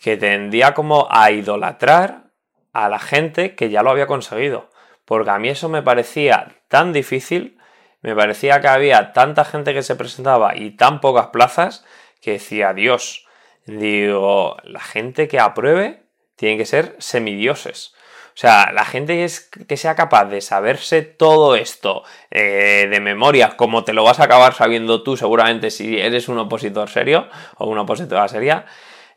que 0.00 0.16
tendía 0.16 0.74
como 0.74 1.06
a 1.10 1.30
idolatrar 1.30 2.24
a 2.72 2.88
la 2.88 2.98
gente 2.98 3.54
que 3.54 3.70
ya 3.70 3.82
lo 3.82 3.90
había 3.90 4.06
conseguido. 4.06 4.70
Porque 5.04 5.30
a 5.30 5.38
mí 5.38 5.48
eso 5.48 5.68
me 5.68 5.82
parecía 5.82 6.56
tan 6.68 6.92
difícil, 6.92 7.58
me 8.00 8.14
parecía 8.14 8.60
que 8.60 8.68
había 8.68 9.12
tanta 9.12 9.44
gente 9.44 9.74
que 9.74 9.82
se 9.82 9.96
presentaba 9.96 10.56
y 10.56 10.72
tan 10.72 11.00
pocas 11.00 11.28
plazas 11.28 11.84
que 12.20 12.32
decía, 12.32 12.72
Dios, 12.72 13.26
digo, 13.66 14.56
la 14.64 14.80
gente 14.80 15.28
que 15.28 15.38
apruebe 15.38 16.02
tiene 16.36 16.56
que 16.56 16.66
ser 16.66 16.96
semidioses. 16.98 17.94
O 18.34 18.38
sea, 18.42 18.72
la 18.72 18.84
gente 18.84 19.24
es, 19.24 19.50
que 19.68 19.76
sea 19.76 19.94
capaz 19.94 20.24
de 20.24 20.40
saberse 20.40 21.02
todo 21.02 21.54
esto 21.54 22.02
eh, 22.30 22.88
de 22.90 23.00
memoria, 23.00 23.56
como 23.56 23.84
te 23.84 23.92
lo 23.92 24.04
vas 24.04 24.20
a 24.20 24.24
acabar 24.24 24.54
sabiendo 24.54 25.02
tú 25.02 25.18
seguramente 25.18 25.70
si 25.70 25.98
eres 25.98 26.28
un 26.28 26.38
opositor 26.38 26.88
serio 26.88 27.28
o 27.58 27.68
una 27.68 27.82
opositora 27.82 28.26
seria, 28.28 28.64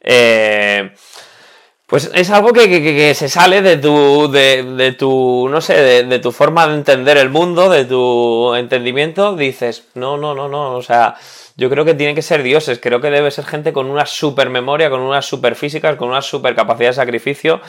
eh, 0.02 0.92
pues 1.88 2.10
es 2.16 2.32
algo 2.32 2.52
que, 2.52 3.14
se 3.14 3.30
sale 3.30 3.62
de 3.62 3.78
tu, 3.78 4.30
de, 4.32 4.96
tu 4.98 5.48
no 5.50 5.62
sé, 5.62 6.04
de, 6.04 6.20
tu 6.20 6.32
forma 6.32 6.68
de 6.68 6.76
entender 6.76 7.18
el 7.18 7.30
mundo, 7.30 7.70
de 7.70 7.86
tu 7.86 8.56
entendimiento. 8.56 9.36
Dices, 9.36 9.88
no, 9.94 10.18
no, 10.18 10.34
no, 10.34 10.50
no, 10.50 10.74
o 10.74 10.82
sea, 10.82 11.16
yo 11.56 11.70
creo 11.70 11.86
que 11.86 11.94
tiene 11.94 12.16
que 12.16 12.24
ser 12.24 12.42
dioses, 12.42 12.80
creo 12.82 13.02
que 13.02 13.12
debe 13.12 13.30
ser 13.30 13.46
gente 13.46 13.72
con 13.72 13.86
una 13.86 14.08
super 14.08 14.50
memoria, 14.50 14.90
con 14.90 15.00
unas 15.02 15.28
super 15.28 15.56
físicas, 15.56 15.96
con 15.96 16.10
una 16.10 16.24
super 16.24 16.56
capacidad 16.56 16.90
de 16.90 16.94
sacrificio. 16.96 17.62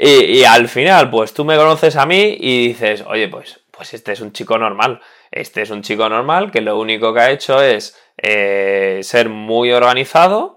Y, 0.00 0.44
al 0.44 0.68
final, 0.68 1.10
pues 1.10 1.34
tú 1.34 1.44
me 1.44 1.56
conoces 1.56 1.96
a 1.96 2.06
mí 2.06 2.36
y 2.38 2.68
dices, 2.68 3.02
oye, 3.06 3.28
pues, 3.28 3.60
pues 3.72 3.94
este 3.94 4.12
es 4.12 4.20
un 4.20 4.32
chico 4.32 4.56
normal. 4.56 5.00
Este 5.32 5.62
es 5.62 5.70
un 5.70 5.82
chico 5.82 6.08
normal 6.08 6.52
que 6.52 6.60
lo 6.60 6.78
único 6.78 7.12
que 7.12 7.20
ha 7.20 7.30
hecho 7.32 7.60
es 7.60 7.98
eh, 8.16 9.00
ser 9.02 9.28
muy 9.28 9.72
organizado, 9.72 10.56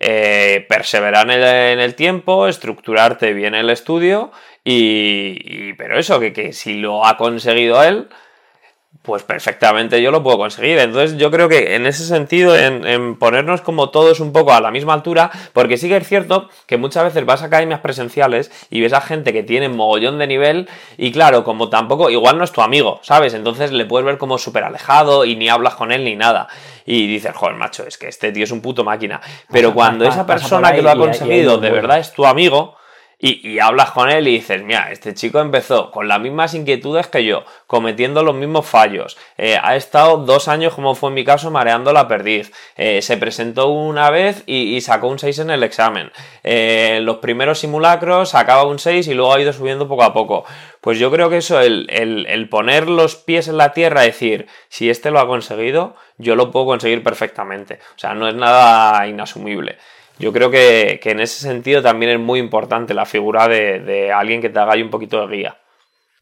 eh, 0.00 0.66
perseverar 0.68 1.30
en 1.30 1.78
el, 1.78 1.94
tiempo, 1.94 2.48
estructurarte 2.48 3.32
bien 3.32 3.54
el 3.54 3.70
estudio 3.70 4.32
y, 4.64 5.72
pero 5.74 5.96
eso, 5.96 6.18
que, 6.18 6.32
que 6.32 6.52
si 6.52 6.74
lo 6.74 7.06
ha 7.06 7.16
conseguido 7.16 7.82
él, 7.84 8.08
pues 9.02 9.22
perfectamente 9.22 10.02
yo 10.02 10.10
lo 10.10 10.22
puedo 10.22 10.36
conseguir. 10.36 10.78
Entonces 10.78 11.16
yo 11.16 11.30
creo 11.30 11.48
que 11.48 11.74
en 11.74 11.86
ese 11.86 12.04
sentido, 12.04 12.56
en, 12.56 13.16
ponernos 13.16 13.62
como 13.62 13.90
todos 13.90 14.20
un 14.20 14.32
poco 14.32 14.52
a 14.52 14.60
la 14.60 14.70
misma 14.70 14.92
altura, 14.92 15.30
porque 15.52 15.78
sí 15.78 15.88
que 15.88 15.96
es 15.96 16.06
cierto 16.06 16.48
que 16.66 16.76
muchas 16.76 17.04
veces 17.04 17.24
vas 17.24 17.42
a 17.42 17.46
academias 17.46 17.80
presenciales 17.80 18.50
y 18.68 18.80
ves 18.80 18.92
a 18.92 19.00
gente 19.00 19.32
que 19.32 19.42
tiene 19.42 19.68
mogollón 19.68 20.18
de 20.18 20.26
nivel 20.26 20.68
y 20.98 21.12
claro, 21.12 21.44
como 21.44 21.70
tampoco, 21.70 22.10
igual 22.10 22.36
no 22.36 22.44
es 22.44 22.52
tu 22.52 22.60
amigo, 22.60 23.00
¿sabes? 23.02 23.32
Entonces 23.32 23.72
le 23.72 23.86
puedes 23.86 24.04
ver 24.04 24.18
como 24.18 24.36
súper 24.36 24.64
alejado 24.64 25.24
y 25.24 25.34
ni 25.34 25.48
hablas 25.48 25.76
con 25.76 25.92
él 25.92 26.04
ni 26.04 26.16
nada 26.16 26.48
y 26.84 27.06
dices, 27.06 27.34
joder, 27.34 27.56
macho, 27.56 27.86
es 27.86 27.96
que 27.96 28.08
este 28.08 28.32
tío 28.32 28.44
es 28.44 28.50
un 28.50 28.60
puto 28.60 28.84
máquina. 28.84 29.20
Pero 29.50 29.72
cuando 29.72 30.04
esa 30.04 30.26
persona 30.26 30.72
que 30.74 30.82
lo 30.82 30.90
ha 30.90 30.96
conseguido 30.96 31.58
de 31.58 31.70
verdad 31.70 31.98
es 31.98 32.12
tu 32.12 32.26
amigo, 32.26 32.76
y, 33.22 33.58
hablas 33.58 33.90
con 33.90 34.08
él 34.08 34.26
y 34.28 34.32
dices, 34.32 34.62
mira, 34.62 34.90
este 34.90 35.12
chico 35.12 35.40
empezó 35.40 35.90
con 35.90 36.08
las 36.08 36.20
mismas 36.20 36.54
inquietudes 36.54 37.06
que 37.06 37.24
yo, 37.24 37.44
cometiendo 37.66 38.22
los 38.22 38.34
mismos 38.34 38.66
fallos. 38.66 39.18
Eh, 39.36 39.58
ha 39.62 39.76
estado 39.76 40.16
dos 40.18 40.48
años, 40.48 40.74
como 40.74 40.94
fue 40.94 41.10
en 41.10 41.14
mi 41.16 41.24
caso, 41.24 41.50
mareando 41.50 41.92
la 41.92 42.08
perdiz. 42.08 42.50
Eh, 42.76 43.02
se 43.02 43.18
presentó 43.18 43.68
una 43.68 44.08
vez 44.08 44.42
y, 44.46 44.80
sacó 44.80 45.08
un 45.08 45.18
6 45.18 45.40
en 45.40 45.50
el 45.50 45.62
examen. 45.62 46.10
Eh, 46.44 47.00
los 47.02 47.18
primeros 47.18 47.58
simulacros 47.58 48.30
sacaba 48.30 48.64
un 48.64 48.78
6 48.78 49.06
y 49.08 49.14
luego 49.14 49.34
ha 49.34 49.40
ido 49.40 49.52
subiendo 49.52 49.86
poco 49.86 50.04
a 50.04 50.14
poco. 50.14 50.46
Pues 50.80 50.98
yo 50.98 51.10
creo 51.10 51.28
que 51.28 51.36
eso, 51.38 51.60
el, 51.60 51.86
el 51.90 52.48
poner 52.48 52.88
los 52.88 53.16
pies 53.16 53.48
en 53.48 53.58
la 53.58 53.74
tierra, 53.74 54.00
decir, 54.00 54.46
si 54.70 54.88
este 54.88 55.10
lo 55.10 55.20
ha 55.20 55.26
conseguido, 55.26 55.94
yo 56.16 56.36
lo 56.36 56.50
puedo 56.50 56.64
conseguir 56.64 57.02
perfectamente. 57.02 57.80
O 57.96 57.98
sea, 57.98 58.14
no 58.14 58.26
es 58.26 58.34
nada 58.34 59.06
inasumible. 59.06 59.76
Yo 60.20 60.34
creo 60.34 60.50
que, 60.50 61.00
en 61.02 61.20
ese 61.20 61.40
sentido 61.40 61.80
también 61.80 62.12
es 62.12 62.20
muy 62.20 62.38
importante 62.38 62.92
la 62.92 63.06
figura 63.06 63.48
de, 63.48 64.12
alguien 64.12 64.42
que 64.42 64.50
te 64.50 64.58
haga 64.58 64.74
ahí 64.74 64.82
un 64.82 64.90
poquito 64.90 65.26
de 65.26 65.36
guía. 65.36 65.58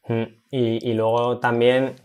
Mm, 0.07 0.23
y, 0.53 0.93
luego 0.95 1.39
también 1.39 1.97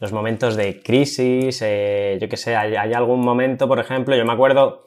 los 0.00 0.12
momentos 0.12 0.54
de 0.54 0.82
crisis, 0.82 1.62
eh, 1.62 2.18
yo 2.20 2.28
qué 2.28 2.36
sé, 2.36 2.56
hay, 2.56 2.92
algún 2.92 3.20
momento, 3.20 3.66
por 3.66 3.78
ejemplo, 3.78 4.14
yo 4.16 4.24
me 4.26 4.34
acuerdo 4.34 4.84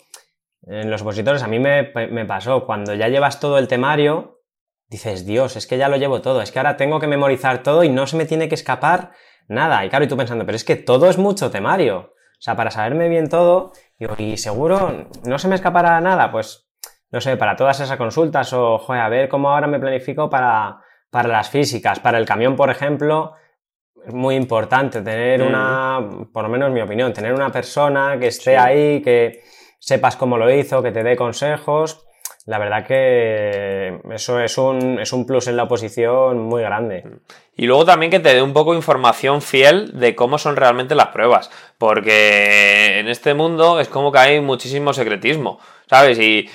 en 0.68 0.92
los 0.92 1.02
opositores, 1.02 1.42
a 1.42 1.48
mí 1.48 1.58
me, 1.58 1.92
me, 1.92 2.26
pasó, 2.26 2.66
cuando 2.66 2.94
ya 2.94 3.10
llevas 3.10 3.40
todo 3.40 3.58
el 3.58 3.68
temario, 3.68 4.42
dices, 4.88 5.26
Dios, 5.26 5.56
es 5.56 5.66
que 5.66 5.80
ya 5.80 5.90
lo 5.90 5.98
llevo 5.98 6.22
todo, 6.22 6.42
es 6.44 6.52
que 6.52 6.60
ahora 6.60 6.78
tengo 6.78 7.00
que 7.00 7.08
memorizar 7.08 7.64
todo 7.64 7.84
y 7.84 7.90
no 7.90 8.06
se 8.06 8.16
me 8.16 8.26
tiene 8.26 8.48
que 8.48 8.56
escapar 8.56 9.12
nada. 9.48 9.84
Y 9.86 9.90
claro, 9.90 10.06
y 10.06 10.08
tú 10.08 10.16
pensando, 10.16 10.46
pero 10.46 10.56
es 10.56 10.64
que 10.64 10.76
todo 10.76 11.10
es 11.10 11.18
mucho 11.18 11.50
temario. 11.50 12.13
O 12.44 12.46
sea, 12.46 12.58
para 12.58 12.72
saberme 12.72 13.08
bien 13.08 13.30
todo, 13.30 13.72
y 14.18 14.36
seguro, 14.36 15.08
no 15.24 15.40
se 15.40 15.48
me 15.48 15.56
escapará 15.56 16.02
nada, 16.02 16.30
pues, 16.30 16.68
no 17.10 17.22
sé, 17.22 17.38
para 17.38 17.56
todas 17.56 17.80
esas 17.80 17.96
consultas 17.96 18.52
o, 18.52 18.80
joder, 18.80 19.02
a 19.02 19.08
ver 19.08 19.30
cómo 19.30 19.50
ahora 19.50 19.66
me 19.66 19.80
planifico 19.80 20.30
para, 20.30 20.78
para 21.10 21.30
las 21.30 21.50
físicas. 21.50 22.02
Para 22.02 22.18
el 22.18 22.26
camión, 22.26 22.58
por 22.58 22.70
ejemplo, 22.70 23.36
es 24.06 24.14
muy 24.14 24.36
importante 24.36 25.02
tener 25.02 25.42
mm. 25.42 25.48
una, 25.48 26.00
por 26.34 26.44
lo 26.44 26.50
menos 26.50 26.68
en 26.68 26.74
mi 26.74 26.82
opinión, 26.82 27.14
tener 27.14 27.34
una 27.34 27.50
persona 27.50 28.20
que 28.20 28.28
esté 28.28 28.58
ahí, 28.58 29.02
que 29.02 29.42
sepas 29.80 30.18
cómo 30.18 30.38
lo 30.38 30.54
hizo, 30.54 30.84
que 30.84 30.92
te 30.92 31.02
dé 31.02 31.16
consejos. 31.16 32.06
La 32.46 32.60
verdad 32.60 32.86
que 32.86 34.02
eso 34.12 34.42
es 34.42 34.58
un, 34.58 35.00
es 35.00 35.14
un 35.14 35.26
plus 35.26 35.48
en 35.48 35.56
la 35.56 35.64
oposición 35.64 36.40
muy 36.40 36.62
grande. 36.62 37.06
Y 37.56 37.68
luego 37.68 37.86
también 37.86 38.12
que 38.12 38.20
te 38.20 38.34
dé 38.34 38.42
un 38.42 38.52
poco 38.52 38.76
información 38.76 39.42
fiel 39.42 39.98
de 39.98 40.14
cómo 40.14 40.38
son 40.38 40.58
realmente 40.58 40.94
las 40.94 41.08
pruebas, 41.08 41.50
porque 41.78 43.00
en 43.00 43.08
este 43.08 43.34
mundo 43.34 43.80
es 43.80 43.88
como 43.88 44.12
que 44.12 44.20
hay 44.20 44.42
muchísimo 44.42 44.92
secretismo. 44.92 45.60
¿Sabes? 45.90 46.20
Y, 46.20 46.50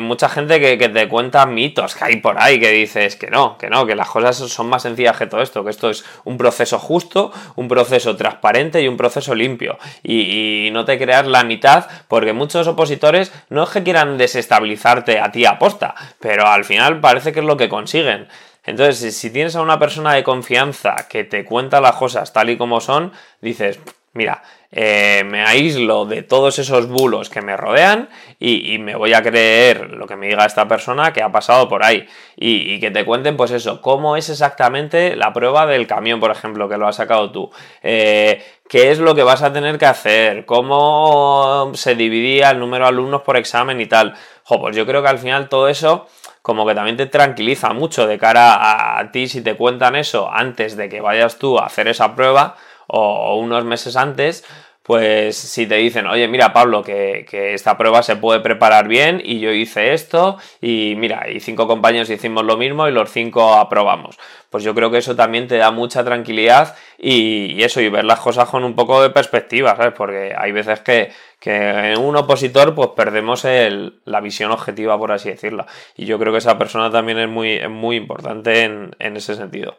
mucha 0.00 0.28
gente 0.28 0.60
que, 0.60 0.88
te 0.88 1.08
cuenta 1.08 1.46
mitos 1.46 1.94
que 1.94 2.04
hay 2.04 2.16
por 2.16 2.40
ahí, 2.40 2.60
que 2.60 2.70
dices 2.70 3.16
que 3.16 3.28
no, 3.28 3.58
que 3.58 3.68
no, 3.68 3.86
que 3.86 3.94
las 3.94 4.08
cosas 4.08 4.36
son 4.36 4.68
más 4.68 4.82
sencillas 4.82 5.16
que 5.16 5.26
todo 5.26 5.42
esto, 5.42 5.64
que 5.64 5.70
esto 5.70 5.90
es 5.90 6.04
un 6.24 6.38
proceso 6.38 6.78
justo, 6.78 7.32
un 7.56 7.68
proceso 7.68 8.16
transparente 8.16 8.80
y 8.82 8.88
un 8.88 8.96
proceso 8.96 9.34
limpio. 9.34 9.78
Y, 10.02 10.68
no 10.72 10.84
te 10.84 10.98
creas 10.98 11.26
la 11.26 11.44
mitad, 11.44 11.86
porque 12.08 12.32
muchos 12.32 12.66
opositores 12.66 13.32
no 13.48 13.64
es 13.64 13.70
que 13.70 13.82
quieran 13.82 14.18
desestabilizarte 14.18 15.20
a 15.20 15.30
ti 15.30 15.44
a 15.46 15.58
posta, 15.58 15.94
pero 16.20 16.46
al 16.46 16.64
final 16.64 17.00
parece 17.00 17.32
que 17.32 17.40
es 17.40 17.46
lo 17.46 17.56
que 17.56 17.68
consiguen. 17.68 18.28
Entonces, 18.64 19.16
si 19.16 19.30
tienes 19.30 19.54
a 19.54 19.62
una 19.62 19.78
persona 19.78 20.12
de 20.14 20.24
confianza 20.24 21.06
que 21.08 21.22
te 21.22 21.44
cuenta 21.44 21.80
las 21.80 21.94
cosas 21.94 22.32
tal 22.32 22.50
y 22.50 22.56
como 22.56 22.80
son, 22.80 23.12
dices, 23.40 23.78
mira, 24.16 24.42
eh, 24.72 25.22
me 25.24 25.42
aíslo 25.42 26.06
de 26.06 26.22
todos 26.22 26.58
esos 26.58 26.88
bulos 26.88 27.30
que 27.30 27.40
me 27.40 27.56
rodean 27.56 28.08
y, 28.40 28.78
me 28.78 28.96
voy 28.96 29.14
a 29.14 29.22
creer 29.22 29.90
lo 29.92 30.06
que 30.06 30.16
me 30.16 30.26
diga 30.26 30.44
esta 30.44 30.66
persona 30.66 31.12
que 31.12 31.22
ha 31.22 31.30
pasado 31.30 31.68
por 31.68 31.84
ahí 31.84 32.06
y, 32.36 32.80
que 32.80 32.90
te 32.90 33.04
cuenten 33.04 33.36
pues 33.36 33.52
eso, 33.52 33.80
cómo 33.80 34.16
es 34.16 34.28
exactamente 34.28 35.14
la 35.16 35.32
prueba 35.32 35.66
del 35.66 35.86
camión, 35.86 36.18
por 36.18 36.30
ejemplo, 36.30 36.68
que 36.68 36.76
lo 36.76 36.88
has 36.88 36.96
sacado 36.96 37.30
tú, 37.30 37.50
eh, 37.82 38.44
qué 38.68 38.90
es 38.90 38.98
lo 38.98 39.14
que 39.14 39.22
vas 39.22 39.42
a 39.42 39.52
tener 39.52 39.78
que 39.78 39.86
hacer, 39.86 40.44
cómo 40.44 41.70
se 41.74 41.94
dividía 41.94 42.50
el 42.50 42.58
número 42.58 42.84
de 42.84 42.88
alumnos 42.88 43.22
por 43.22 43.36
examen 43.36 43.80
y 43.80 43.86
tal. 43.86 44.14
Jo, 44.44 44.60
pues 44.60 44.76
yo 44.76 44.86
creo 44.86 45.02
que 45.02 45.08
al 45.08 45.18
final 45.18 45.48
todo 45.48 45.68
eso 45.68 46.06
como 46.42 46.64
que 46.64 46.76
también 46.76 46.96
te 46.96 47.06
tranquiliza 47.06 47.72
mucho 47.72 48.06
de 48.06 48.18
cara 48.18 48.98
a 48.98 49.10
ti 49.10 49.26
si 49.26 49.40
te 49.40 49.56
cuentan 49.56 49.96
eso 49.96 50.30
antes 50.32 50.76
de 50.76 50.88
que 50.88 51.00
vayas 51.00 51.38
tú 51.38 51.58
a 51.58 51.66
hacer 51.66 51.88
esa 51.88 52.14
prueba 52.14 52.56
o 52.86 53.36
unos 53.36 53.64
meses 53.64 53.96
antes, 53.96 54.44
pues 54.86 55.36
si 55.36 55.66
te 55.66 55.74
dicen, 55.74 56.06
oye, 56.06 56.28
mira 56.28 56.52
Pablo, 56.52 56.84
que, 56.84 57.26
esta 57.54 57.76
prueba 57.76 58.04
se 58.04 58.14
puede 58.14 58.38
preparar 58.38 58.86
bien 58.86 59.20
y 59.22 59.40
yo 59.40 59.50
hice 59.50 59.94
esto 59.94 60.36
y 60.60 60.94
mira, 60.96 61.28
y 61.28 61.40
cinco 61.40 61.66
compañeros 61.66 62.08
hicimos 62.08 62.44
lo 62.44 62.56
mismo 62.56 62.86
y 62.86 62.92
los 62.92 63.10
cinco 63.10 63.54
aprobamos. 63.54 64.16
Pues 64.48 64.62
yo 64.62 64.76
creo 64.76 64.92
que 64.92 64.98
eso 64.98 65.16
también 65.16 65.48
te 65.48 65.56
da 65.56 65.72
mucha 65.72 66.04
tranquilidad 66.04 66.76
y, 66.98 67.60
eso, 67.64 67.80
y 67.80 67.88
ver 67.88 68.04
las 68.04 68.20
cosas 68.20 68.48
con 68.48 68.62
un 68.62 68.76
poco 68.76 69.02
de 69.02 69.10
perspectiva, 69.10 69.74
¿sabes? 69.74 69.92
Porque 69.92 70.32
hay 70.38 70.52
veces 70.52 70.78
que, 70.78 71.10
en 71.42 71.98
un 71.98 72.14
opositor 72.14 72.72
pues 72.76 72.90
perdemos 72.90 73.44
la 73.44 74.20
visión 74.20 74.52
objetiva, 74.52 74.96
por 74.96 75.10
así 75.10 75.30
decirlo. 75.30 75.66
Y 75.96 76.06
yo 76.06 76.16
creo 76.20 76.30
que 76.30 76.38
esa 76.38 76.58
persona 76.58 76.92
también 76.92 77.18
es 77.18 77.28
muy, 77.28 77.58
muy 77.68 77.96
importante 77.96 78.62
en, 78.62 78.94
en 79.00 79.16
ese 79.16 79.34
sentido. 79.34 79.78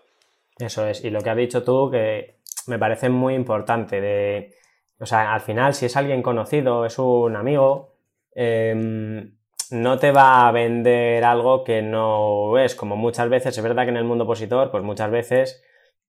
Eso 0.60 0.86
es, 0.86 1.04
y 1.06 1.12
lo 1.12 1.22
que 1.22 1.30
has 1.30 1.38
dicho 1.38 1.64
tú, 1.64 1.90
que 1.92 2.37
me 2.68 2.80
parece 2.80 3.10
muy 3.10 3.34
importante. 3.34 4.02
De, 4.02 4.54
o 5.00 5.06
sea, 5.06 5.34
al 5.34 5.42
final, 5.42 5.74
si 5.74 5.86
es 5.86 5.98
alguien 5.98 6.22
conocido, 6.22 6.86
es 6.86 6.98
un 7.00 7.36
amigo, 7.36 7.96
em, 8.36 9.38
no 9.72 10.00
te 10.00 10.12
va 10.12 10.48
a 10.48 10.52
vender 10.52 11.24
algo 11.24 11.64
que 11.64 11.82
no 11.82 12.58
es. 12.58 12.76
Como 12.76 12.96
muchas 12.96 13.30
veces, 13.30 13.58
es 13.58 13.64
verdad 13.64 13.84
que 13.84 13.90
en 13.90 13.98
el 13.98 14.04
mundo 14.06 14.24
opositor, 14.24 14.72
pues 14.72 14.84
muchas 14.84 15.12
veces 15.12 15.64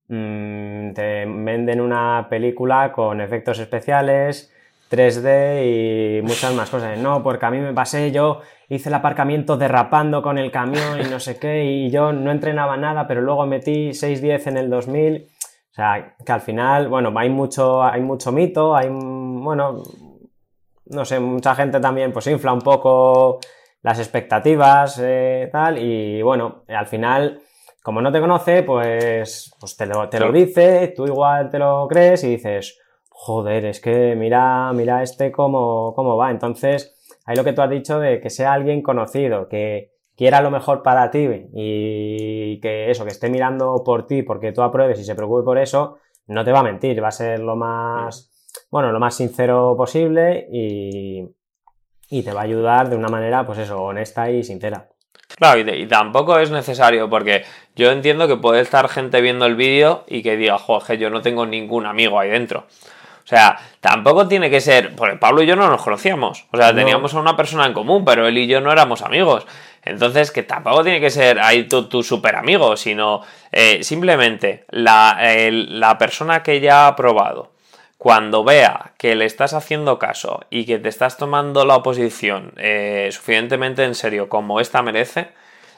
mm, 0.07 0.93
te 0.93 1.25
venden 1.25 1.81
una 1.81 2.27
película 2.29 2.91
con 2.91 3.21
efectos 3.21 3.59
especiales, 3.59 4.53
3D 4.89 6.19
y 6.19 6.21
muchas 6.23 6.53
más 6.53 6.69
cosas. 6.69 6.97
No, 6.97 7.21
porque 7.23 7.45
a 7.45 7.51
mí 7.51 7.59
me 7.59 7.73
pasé, 7.73 8.11
yo 8.11 8.41
hice 8.69 8.89
el 8.89 8.95
aparcamiento 8.95 9.57
derrapando 9.57 10.21
con 10.21 10.37
el 10.37 10.51
camión 10.51 10.99
y 10.99 11.09
no 11.09 11.19
sé 11.19 11.37
qué, 11.39 11.63
y 11.65 11.91
yo 11.91 12.11
no 12.13 12.31
entrenaba 12.31 12.77
nada, 12.77 13.07
pero 13.07 13.21
luego 13.21 13.45
metí 13.45 13.89
6.10 13.89 14.47
en 14.47 14.57
el 14.57 14.69
2000. 14.69 15.27
O 15.71 15.73
sea, 15.73 16.15
que 16.25 16.31
al 16.31 16.41
final, 16.41 16.87
bueno, 16.87 17.13
hay 17.15 17.29
mucho, 17.29 17.83
hay 17.83 18.01
mucho 18.01 18.31
mito, 18.31 18.75
hay, 18.75 18.89
bueno, 18.89 19.83
no 20.85 21.05
sé, 21.05 21.19
mucha 21.19 21.55
gente 21.55 21.79
también 21.79 22.11
pues 22.11 22.27
infla 22.27 22.53
un 22.53 22.61
poco 22.61 23.39
las 23.81 23.99
expectativas, 23.99 24.99
eh, 25.01 25.49
tal, 25.51 25.77
y 25.77 26.21
bueno, 26.21 26.63
al 26.67 26.87
final, 26.87 27.41
como 27.83 28.01
no 28.01 28.11
te 28.11 28.19
conoce, 28.19 28.63
pues, 28.63 29.53
pues 29.59 29.77
te, 29.77 29.85
lo, 29.85 30.09
te 30.09 30.19
lo 30.19 30.31
dice, 30.31 30.93
tú 30.95 31.05
igual 31.05 31.49
te 31.49 31.59
lo 31.59 31.87
crees 31.87 32.23
y 32.23 32.29
dices, 32.31 32.77
joder, 33.09 33.65
es 33.65 33.79
que 33.79 34.15
mira, 34.15 34.71
mira 34.73 35.03
este 35.03 35.31
cómo, 35.31 35.93
cómo 35.93 36.17
va. 36.17 36.31
Entonces, 36.31 36.95
hay 37.25 37.35
lo 37.35 37.43
que 37.43 37.53
tú 37.53 37.61
has 37.61 37.69
dicho 37.69 37.99
de 37.99 38.19
que 38.19 38.29
sea 38.29 38.53
alguien 38.53 38.81
conocido, 38.81 39.47
que 39.47 39.91
quiera 40.19 40.41
lo 40.41 40.51
mejor 40.51 40.83
para 40.83 41.09
ti 41.11 41.29
y 41.53 42.59
que 42.59 42.91
eso, 42.91 43.05
que 43.05 43.11
esté 43.11 43.29
mirando 43.29 43.81
por 43.85 44.05
ti 44.05 44.21
porque 44.21 44.51
tú 44.51 44.61
apruebes 44.61 44.99
y 44.99 45.05
se 45.05 45.15
preocupe 45.15 45.45
por 45.45 45.57
eso, 45.57 45.95
no 46.27 46.43
te 46.43 46.51
va 46.51 46.59
a 46.59 46.63
mentir, 46.63 47.01
va 47.01 47.07
a 47.07 47.11
ser 47.11 47.39
lo 47.39 47.55
más, 47.55 48.29
bueno, 48.69 48.91
lo 48.91 48.99
más 48.99 49.15
sincero 49.15 49.75
posible 49.77 50.45
y, 50.51 51.25
y 52.09 52.21
te 52.21 52.33
va 52.33 52.41
a 52.41 52.43
ayudar 52.43 52.89
de 52.89 52.97
una 52.97 53.07
manera, 53.07 53.45
pues 53.45 53.59
eso, 53.59 53.81
honesta 53.81 54.29
y 54.29 54.43
sincera. 54.43 54.89
Claro, 55.37 55.61
y, 55.61 55.87
tampoco 55.87 56.37
es 56.37 56.51
necesario, 56.51 57.09
porque 57.09 57.45
yo 57.77 57.89
entiendo 57.89 58.27
que 58.27 58.35
puede 58.35 58.59
estar 58.59 58.89
gente 58.89 59.21
viendo 59.21 59.45
el 59.45 59.55
vídeo 59.55 60.03
y 60.05 60.21
que 60.21 60.35
diga, 60.35 60.57
joder, 60.57 60.99
yo 60.99 61.09
no 61.09 61.21
tengo 61.21 61.45
ningún 61.45 61.85
amigo 61.85 62.19
ahí 62.19 62.29
dentro. 62.29 62.65
O 63.29 63.35
sea, 63.35 63.59
tampoco 63.79 64.27
tiene 64.27 64.49
que 64.49 64.59
ser. 64.59 64.95
Porque 64.95 65.15
Pablo 65.17 65.43
y 65.43 65.45
yo 65.45 65.55
no 65.55 65.69
nos 65.69 65.83
conocíamos. 65.83 66.47
O 66.51 66.57
sea, 66.57 66.73
teníamos 66.73 67.13
a 67.13 67.19
una 67.19 67.37
persona 67.37 67.67
en 67.67 67.73
común, 67.73 68.03
pero 68.03 68.27
él 68.27 68.35
y 68.39 68.47
yo 68.47 68.59
no 68.59 68.71
éramos 68.71 69.03
amigos. 69.03 69.45
Entonces, 69.83 70.31
que 70.31 70.41
tampoco 70.41 70.81
tiene 70.81 70.99
que 70.99 71.11
ser 71.11 71.39
ahí 71.39 71.65
tu, 71.65 71.87
tu 71.87 72.01
super 72.01 72.35
amigo, 72.35 72.75
sino 72.75 73.21
eh, 73.51 73.83
simplemente 73.83 74.65
la, 74.69 75.15
la 75.51 75.95
persona 75.99 76.41
que 76.41 76.59
ya 76.59 76.87
ha 76.87 76.95
probado 76.95 77.51
cuando 77.99 78.43
vea 78.43 78.93
que 78.97 79.13
le 79.13 79.25
estás 79.25 79.53
haciendo 79.53 79.99
caso 79.99 80.39
y 80.49 80.65
que 80.65 80.79
te 80.79 80.89
estás 80.89 81.17
tomando 81.17 81.65
la 81.65 81.75
oposición 81.75 82.53
eh, 82.57 83.09
suficientemente 83.11 83.83
en 83.83 83.93
serio 83.93 84.27
como 84.27 84.59
esta 84.59 84.81
merece, 84.81 85.29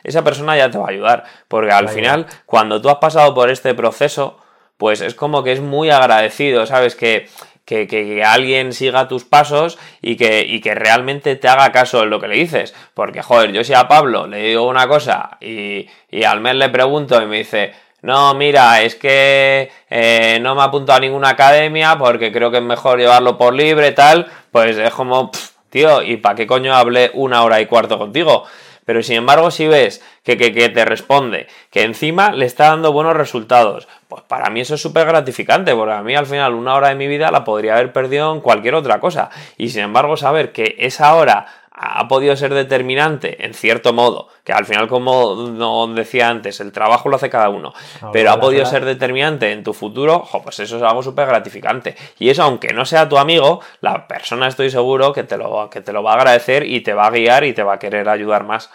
esa 0.06 0.24
persona 0.24 0.56
ya 0.56 0.72
te 0.72 0.78
va 0.78 0.86
a 0.86 0.92
ayudar. 0.92 1.26
Porque 1.50 1.72
al 1.72 1.90
final, 1.90 2.28
cuando 2.46 2.82
tú 2.82 2.90
has 2.90 2.98
pasado 2.98 3.34
por 3.34 3.50
este 3.50 3.74
proceso, 3.74 4.41
pues 4.82 5.02
es 5.02 5.14
como 5.14 5.44
que 5.44 5.52
es 5.52 5.62
muy 5.62 5.92
agradecido, 5.92 6.66
¿sabes? 6.66 6.96
Que, 6.96 7.28
que, 7.66 8.24
alguien 8.26 8.74
siga 8.74 9.08
tus 9.08 9.26
pasos 9.26 9.78
y 10.02 10.16
que, 10.16 10.44
y 10.44 10.60
que 10.60 10.74
realmente 10.74 11.36
te 11.36 11.48
haga 11.48 11.72
caso 11.72 12.02
en 12.02 12.10
lo 12.10 12.20
que 12.20 12.28
le 12.28 12.34
dices. 12.34 12.74
Porque, 12.96 13.22
joder, 13.22 13.52
yo 13.52 13.64
si 13.64 13.76
a 13.76 13.88
Pablo 13.88 14.26
le 14.26 14.40
digo 14.40 14.68
una 14.68 14.88
cosa 14.88 15.38
y, 15.40 15.88
y 16.10 16.24
al 16.24 16.42
mes 16.42 16.56
le 16.56 16.70
pregunto 16.70 17.22
y 17.22 17.28
me 17.28 17.38
dice, 17.38 17.74
no, 18.02 18.34
mira, 18.34 18.82
es 18.82 18.96
que 18.96 19.72
eh, 19.88 20.40
no 20.42 20.56
me 20.56 20.64
apunto 20.64 20.94
a 20.94 21.00
ninguna 21.00 21.30
academia 21.30 22.00
porque 22.00 22.32
creo 22.32 22.50
que 22.50 22.58
es 22.58 22.64
mejor 22.64 22.98
llevarlo 22.98 23.38
por 23.38 23.54
libre, 23.54 23.92
tal, 23.92 24.32
pues 24.52 24.78
es 24.78 24.92
como, 24.96 25.30
tío, 25.70 26.02
¿y 26.02 26.18
para 26.18 26.34
qué 26.34 26.48
coño 26.48 26.74
hablé 26.74 27.12
una 27.14 27.44
hora 27.44 27.62
y 27.62 27.68
cuarto 27.68 28.00
contigo? 28.00 28.46
Pero 28.92 29.04
sin 29.04 29.16
embargo, 29.16 29.52
si 29.52 29.68
ves 29.68 30.04
que, 30.22 30.36
que, 30.36 30.52
que, 30.52 30.68
te 30.68 30.84
responde, 30.84 31.48
que 31.70 31.84
encima 31.84 32.34
le 32.34 32.46
está 32.46 32.66
dando 32.66 32.92
buenos 32.92 33.16
resultados, 33.16 33.88
pues 34.10 34.22
para 34.24 34.50
mí 34.50 34.60
eso 34.60 34.76
es 34.76 34.82
súper 34.82 35.08
gratificante, 35.08 35.74
porque 35.74 35.94
a 35.94 36.04
mí 36.04 36.14
al 36.14 36.26
final 36.26 36.56
una 36.56 36.76
hora 36.76 36.90
de 36.90 36.96
mi 36.96 37.08
vida 37.08 37.32
la 37.32 37.46
podría 37.46 37.76
haber 37.76 37.94
perdido 37.94 38.34
en 38.34 38.42
cualquier 38.42 38.76
otra 38.76 39.00
cosa. 39.00 39.30
Y 39.58 39.70
sin 39.70 39.84
embargo, 39.84 40.18
saber 40.18 40.52
que 40.52 40.76
esa 40.78 41.16
hora 41.16 41.46
ha 41.74 42.08
podido 42.08 42.36
ser 42.36 42.54
determinante 42.54 43.46
en 43.46 43.54
cierto 43.54 43.94
modo, 43.94 44.28
que 44.44 44.52
al 44.52 44.66
final 44.66 44.88
como 44.88 45.88
decía 45.94 46.30
antes, 46.30 46.60
el 46.60 46.72
trabajo 46.72 47.08
lo 47.08 47.16
hace 47.16 47.30
cada 47.30 47.50
uno, 47.50 47.74
pero 48.12 48.32
ha 48.32 48.40
podido 48.40 48.66
ser 48.66 48.84
determinante 48.84 49.52
en 49.52 49.64
tu 49.64 49.74
futuro, 49.74 50.28
pues 50.44 50.60
eso 50.60 50.78
es 50.78 50.84
algo 50.84 51.02
súper 51.02 51.28
gratificante. 51.28 51.96
Y 52.20 52.30
eso, 52.30 52.44
aunque 52.44 52.74
no 52.74 52.86
sea 52.86 53.08
tu 53.08 53.18
amigo, 53.18 53.62
la 53.80 54.08
persona 54.08 54.48
estoy 54.48 54.70
seguro 54.70 55.14
que 55.14 55.24
te, 55.24 55.38
lo, 55.38 55.70
que 55.70 55.82
te 55.82 55.94
lo 55.94 56.04
va 56.04 56.12
a 56.12 56.16
agradecer 56.16 56.66
y 56.66 56.82
te 56.82 56.94
va 56.94 57.08
a 57.08 57.12
guiar 57.12 57.46
y 57.46 57.54
te 57.54 57.64
va 57.64 57.74
a 57.74 57.80
querer 57.80 58.10
ayudar 58.10 58.44
más. 58.44 58.70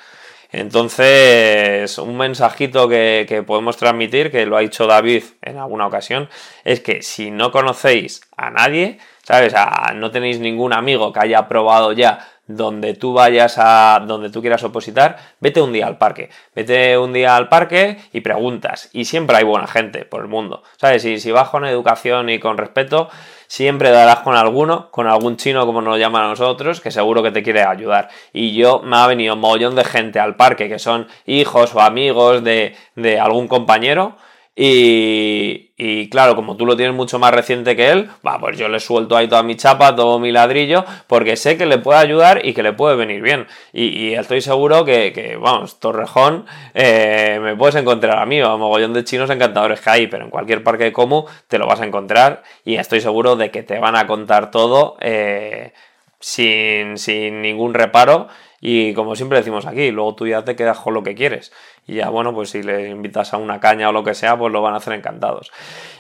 Entonces, 0.53 1.99
un 1.99 2.17
mensajito 2.17 2.89
que, 2.89 3.27
que, 3.29 3.43
podemos 3.43 3.77
transmitir, 3.77 4.31
que 4.31 4.47
lo 4.47 4.57
ha 4.57 4.61
dicho 4.61 4.87
David 4.87 5.25
en 5.43 5.59
alguna 5.59 5.87
ocasión, 5.87 6.31
es 6.65 6.81
que 6.81 7.03
si 7.03 7.31
no 7.31 7.51
conocéis 7.51 8.23
a 8.37 8.51
nadie, 8.51 8.99
¿sabes? 9.23 9.53
no 9.97 10.11
tenéis 10.13 10.39
ningún 10.39 10.73
amigo 10.73 11.13
que 11.13 11.21
haya 11.21 11.49
probado 11.49 11.93
ya 11.93 12.36
donde 12.47 12.95
tú 12.95 13.13
vayas 13.13 13.57
a 13.59 14.03
donde 14.07 14.31
tú 14.31 14.41
quieras 14.41 14.63
opositar, 14.65 15.17
vete 15.41 15.61
un 15.61 15.73
día 15.73 15.87
al 15.87 15.99
parque. 15.99 16.31
Vete 16.55 16.97
un 16.99 17.13
día 17.13 17.37
al 17.37 17.49
parque 17.49 17.99
y 18.13 18.21
preguntas. 18.21 18.89
Y 18.93 19.05
siempre 19.05 19.37
hay 19.37 19.45
buena 19.45 19.67
gente 19.67 20.05
por 20.05 20.21
el 20.23 20.29
mundo. 20.29 20.63
¿Sabes? 20.77 21.05
Y 21.05 21.19
si 21.19 21.33
vas 21.33 21.49
con 21.49 21.65
educación 21.65 22.31
y 22.31 22.39
con 22.39 22.57
respeto, 22.59 23.09
siempre 23.47 23.91
darás 23.91 24.21
con 24.21 24.37
alguno, 24.37 24.91
con 24.91 25.07
algún 25.07 25.37
chino 25.37 25.67
como 25.67 25.81
nos 25.83 25.99
llaman 25.99 26.25
a 26.25 26.29
nosotros, 26.29 26.81
que 26.81 26.91
seguro 26.91 27.23
que 27.23 27.31
te 27.31 27.43
quiere 27.43 27.63
ayudar. 27.63 28.09
Y 28.33 28.55
yo 28.55 28.81
me 28.81 28.97
ha 28.97 29.07
venido 29.07 29.35
un 29.35 29.41
mogollón 29.41 29.75
de 29.75 29.85
gente 29.85 30.21
al 30.21 30.37
parque 30.37 30.69
que 30.69 30.79
son 30.79 31.09
hijos 31.27 31.75
o 31.75 31.81
amigos 31.81 32.45
de, 32.45 32.77
de 32.95 33.19
algún 33.19 33.49
compañero 33.49 34.17
y, 34.59 36.09
claro, 36.09 36.35
como 36.35 36.57
tú 36.57 36.65
lo 36.65 36.77
tienes 36.77 36.97
mucho 36.97 37.19
más 37.19 37.35
reciente 37.35 37.77
que 37.77 37.91
él, 37.91 38.09
va, 38.27 38.39
pues 38.41 38.57
yo 38.57 38.69
le 38.69 38.81
suelto 38.81 39.15
ahí 39.15 39.29
toda 39.29 39.43
mi 39.43 39.55
chapa, 39.55 39.95
todo 39.95 40.19
mi 40.19 40.33
ladrillo, 40.33 40.87
porque 41.07 41.37
sé 41.37 41.59
que 41.59 41.67
le 41.67 41.77
puede 41.77 41.99
ayudar 41.99 42.41
y 42.43 42.55
que 42.55 42.63
le 42.63 42.73
puede 42.73 42.97
venir 42.97 43.21
bien. 43.21 43.47
Y, 43.75 44.15
estoy 44.15 44.41
seguro 44.41 44.87
que, 44.87 45.39
vamos, 45.39 45.79
Torrejón, 45.79 46.47
eh, 46.73 47.39
me 47.43 47.55
puedes 47.55 47.75
encontrar 47.75 48.19
a 48.19 48.25
mí, 48.25 48.41
o 48.41 48.51
a 48.51 48.57
mogollón 48.57 48.95
de 48.95 49.05
chinos 49.05 49.29
encantadores 49.29 49.83
que 49.83 49.91
hay, 49.91 50.07
pero 50.07 50.25
en 50.25 50.31
cualquier 50.31 50.63
parque 50.63 50.85
de 50.85 50.93
Comu 50.93 51.27
te 51.49 51.59
lo 51.59 51.67
vas 51.67 51.83
a 51.83 51.87
encontrar 51.87 52.43
y 52.65 52.77
estoy 52.77 53.03
seguro 53.03 53.37
de 53.37 53.51
que 53.51 53.63
te 53.63 53.79
van 53.79 53.97
a 53.97 54.07
contar 54.07 54.51
todo 54.51 54.97
eh, 55.01 55.75
sin, 56.21 56.99
sin 56.99 57.43
ningún 57.43 57.75
reparo 57.75 58.29
y 58.61 58.95
como 58.95 59.15
siempre 59.15 59.39
decimos 59.39 59.67
aquí, 59.67 59.91
luego 59.91 60.15
tú 60.15 60.27
ya 60.27 60.45
te 60.45 60.57
quedas 60.57 60.79
con 60.79 60.95
lo 60.95 61.03
que 61.03 61.15
quieres. 61.15 61.53
Y 61.87 61.95
ya, 61.97 62.09
bueno, 62.09 62.35
pues 62.35 62.51
si 62.51 62.63
le 62.63 62.89
invitas 62.89 63.33
a 63.35 63.37
una 63.37 63.61
caña 63.61 63.89
o 63.89 63.93
lo 63.93 64.03
que 64.03 64.15
sea, 64.15 64.37
pues 64.37 64.53
lo 64.53 64.63
van 64.63 64.75
a 64.75 64.79
hacer 64.79 64.95
encantados. 64.95 65.53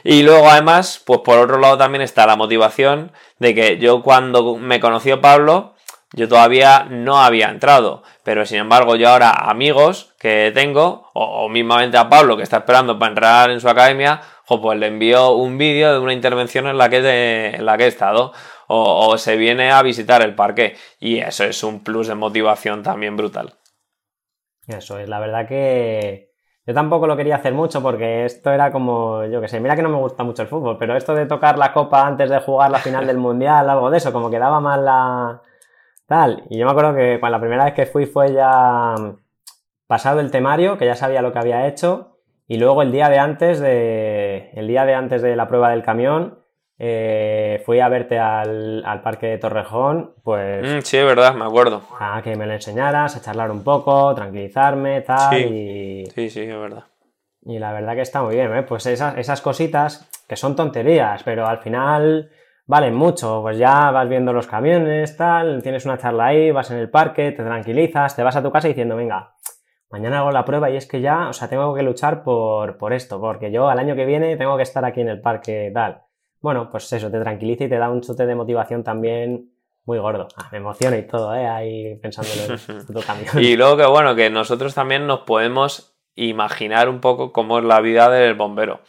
Y 0.03 0.23
luego, 0.23 0.49
además, 0.49 1.03
pues 1.05 1.21
por 1.21 1.39
otro 1.39 1.59
lado 1.59 1.79
también 1.79 2.03
está 2.03 2.27
la 2.27 2.37
motivación 2.37 3.13
de 3.39 3.55
que 3.55 3.79
yo 3.79 4.03
cuando 4.03 4.57
me 4.57 4.81
conoció 4.81 5.21
Pablo, 5.21 5.75
yo 6.13 6.29
todavía 6.29 6.87
no 6.91 7.23
había 7.23 7.51
entrado. 7.51 8.03
Pero 8.25 8.47
sin 8.47 8.59
embargo, 8.59 8.97
yo 8.97 9.11
ahora 9.11 9.31
amigos 9.31 10.15
que 10.19 10.51
tengo, 10.55 11.11
o, 11.13 11.49
mismamente 11.49 11.99
a 11.99 12.09
Pablo 12.09 12.37
que 12.37 12.43
está 12.43 12.59
esperando 12.59 12.99
para 12.99 13.11
entrar 13.11 13.51
en 13.51 13.61
su 13.61 13.69
academia, 13.69 14.23
pues 14.47 14.79
le 14.79 14.87
envío 14.87 15.33
un 15.33 15.59
vídeo 15.59 15.93
de 15.93 15.99
una 15.99 16.13
intervención 16.13 16.67
en 16.67 16.79
la 16.79 16.89
que, 16.89 17.55
en 17.55 17.67
la 17.67 17.77
que 17.77 17.85
he 17.85 17.89
estado 17.89 18.33
o, 18.69 19.17
se 19.19 19.37
viene 19.37 19.71
a 19.71 19.83
visitar 19.83 20.23
el 20.23 20.35
parque 20.35 20.77
y 20.99 21.19
eso 21.19 21.45
es 21.45 21.63
un 21.63 21.83
plus 21.83 22.09
de 22.09 22.15
motivación 22.15 22.83
también 22.83 23.17
brutal. 23.17 23.55
Eso 24.67 24.99
es, 24.99 25.09
la 25.09 25.21
verdad 25.21 25.47
que 25.47 26.33
yo 26.67 26.75
tampoco 26.75 27.07
lo 27.07 27.17
quería 27.17 27.37
hacer 27.37 27.55
mucho 27.55 27.81
porque 27.81 28.25
esto 28.25 28.51
era 28.51 28.73
como, 28.73 29.25
yo 29.27 29.41
que 29.41 29.49
sé, 29.49 29.61
mira 29.61 29.77
que 29.77 29.83
no 29.83 29.89
me 29.89 29.99
gusta 29.99 30.25
mucho 30.25 30.43
el 30.43 30.49
fútbol, 30.49 30.77
pero 30.79 30.97
esto 30.97 31.15
de 31.15 31.27
tocar 31.27 31.59
la 31.59 31.73
copa 31.73 32.07
antes 32.07 32.29
de 32.29 32.41
jugar 32.41 32.71
la 32.71 32.79
final 32.79 33.07
del 33.07 33.19
mundial, 33.19 33.71
algo 33.71 33.91
de 33.91 33.99
eso, 33.99 34.13
como 34.13 34.31
que 34.31 34.39
daba 34.39 34.61
mal 34.61 34.85
la 34.85 35.43
tal. 36.07 36.45
Y 36.51 36.59
yo 36.59 36.65
me 36.65 36.73
acuerdo 36.73 36.95
que 36.95 37.21
cuando 37.21 37.37
la 37.37 37.41
primera 37.41 37.65
vez 37.65 37.75
que 37.75 37.87
fui 37.87 38.07
fue 38.07 38.33
ya 38.33 38.95
pasado 39.87 40.21
el 40.21 40.31
temario, 40.31 40.79
que 40.79 40.87
ya 40.87 40.97
sabía 40.97 41.23
lo 41.23 41.33
que 41.33 41.39
había 41.39 41.67
hecho, 41.69 42.19
y 42.49 42.59
luego 42.59 42.83
el 42.83 42.93
día 42.93 43.09
de 43.09 43.19
antes 43.19 43.61
de, 43.61 44.51
el 44.55 44.67
día 44.69 44.85
de 44.85 44.95
antes 44.95 45.23
de 45.23 45.37
la 45.37 45.49
prueba 45.49 45.71
del 45.71 45.83
camión, 45.83 46.41
eh, 46.79 47.63
fui 47.65 47.81
a 47.81 47.89
verte 47.89 48.19
al, 48.19 49.01
parque 49.03 49.27
de 49.27 49.39
Torrejón, 49.39 50.15
pues... 50.23 50.63
Mm, 50.63 50.81
sí, 50.83 50.99
es 50.99 51.05
verdad, 51.05 51.35
me 51.35 51.45
acuerdo. 51.45 51.83
A 51.99 52.21
que 52.23 52.37
me 52.37 52.47
lo 52.47 52.53
enseñaras, 52.53 53.17
a 53.17 53.23
charlar 53.23 53.51
un 53.51 53.65
poco, 53.65 54.15
tranquilizarme, 54.15 55.01
tal, 55.01 55.31
sí, 55.31 55.45
y... 55.45 56.07
Sí, 56.15 56.31
sí, 56.31 56.41
es 56.43 56.59
verdad. 56.59 56.85
Y 57.43 57.59
la 57.59 57.73
verdad 57.73 57.95
que 57.95 58.03
está 58.03 58.23
muy 58.23 58.35
bien, 58.35 58.55
¿eh? 58.55 58.63
Pues 58.65 58.87
esas, 58.87 59.17
esas 59.17 59.41
cositas 59.41 60.11
que 60.29 60.37
son 60.37 60.57
tonterías, 60.57 61.23
pero 61.23 61.47
al 61.47 61.59
final 61.59 62.31
valen 62.67 62.95
mucho. 62.95 63.41
Pues 63.41 63.57
ya 63.57 63.91
vas 63.91 64.09
viendo 64.09 64.33
los 64.33 64.47
camiones, 64.47 65.17
tal, 65.17 65.63
tienes 65.63 65.85
una 65.85 65.99
charla 65.99 66.27
ahí, 66.27 66.51
vas 66.51 66.71
en 66.71 66.79
el 66.79 66.91
parque, 66.91 67.33
te 67.33 67.45
tranquilizas, 67.45 68.17
te 68.17 68.23
vas 68.23 68.37
a 68.37 68.43
tu 68.43 68.51
casa 68.51 68.69
diciendo, 68.69 68.97
venga, 68.97 69.35
mañana 69.91 70.19
hago 70.19 70.33
la 70.33 70.45
prueba 70.45 70.71
y 70.71 70.77
es 70.77 70.87
que 70.87 71.01
ya, 71.01 71.29
o 71.29 71.33
sea, 71.33 71.49
tengo 71.49 71.75
que 71.75 71.83
luchar 71.83 72.23
por, 72.23 72.77
por 72.77 72.93
esto, 72.93 73.21
porque 73.21 73.51
yo 73.51 73.69
al 73.69 73.79
año 73.79 73.95
que 73.95 74.05
viene 74.05 74.37
tengo 74.37 74.57
que 74.57 74.65
estar 74.65 74.85
aquí 74.85 75.01
en 75.01 75.09
el 75.09 75.21
parque 75.21 75.71
tal. 75.73 76.03
Bueno, 76.41 76.69
pues 76.71 76.93
eso, 76.93 77.11
te 77.11 77.21
tranquiliza 77.21 77.65
y 77.65 77.69
te 77.69 77.79
da 77.79 77.91
un 77.91 78.01
chute 78.01 78.27
de 78.27 78.35
motivación 78.35 78.85
también 78.85 79.51
muy 79.85 79.99
gordo. 79.99 80.29
Ah, 80.37 80.49
me 80.53 80.59
emociona 80.59 80.99
y 80.99 81.07
todo, 81.07 81.35
¿eh? 81.35 81.47
Ahí 81.47 81.97
pensando 81.97 82.31
en 82.49 82.87
tu 82.87 83.01
camión. 83.01 83.43
Y 83.43 83.57
luego 83.57 83.77
que 83.77 83.87
bueno, 83.87 84.15
que 84.15 84.29
nosotros 84.31 84.75
también 84.75 85.07
nos 85.07 85.21
podemos 85.21 85.97
imaginar 86.17 86.89
un 86.89 87.01
poco 87.01 87.33
cómo 87.33 87.59
es 87.59 87.65
la 87.65 87.81
vida 87.81 88.11
del 88.11 88.35
bombero. 88.35 88.81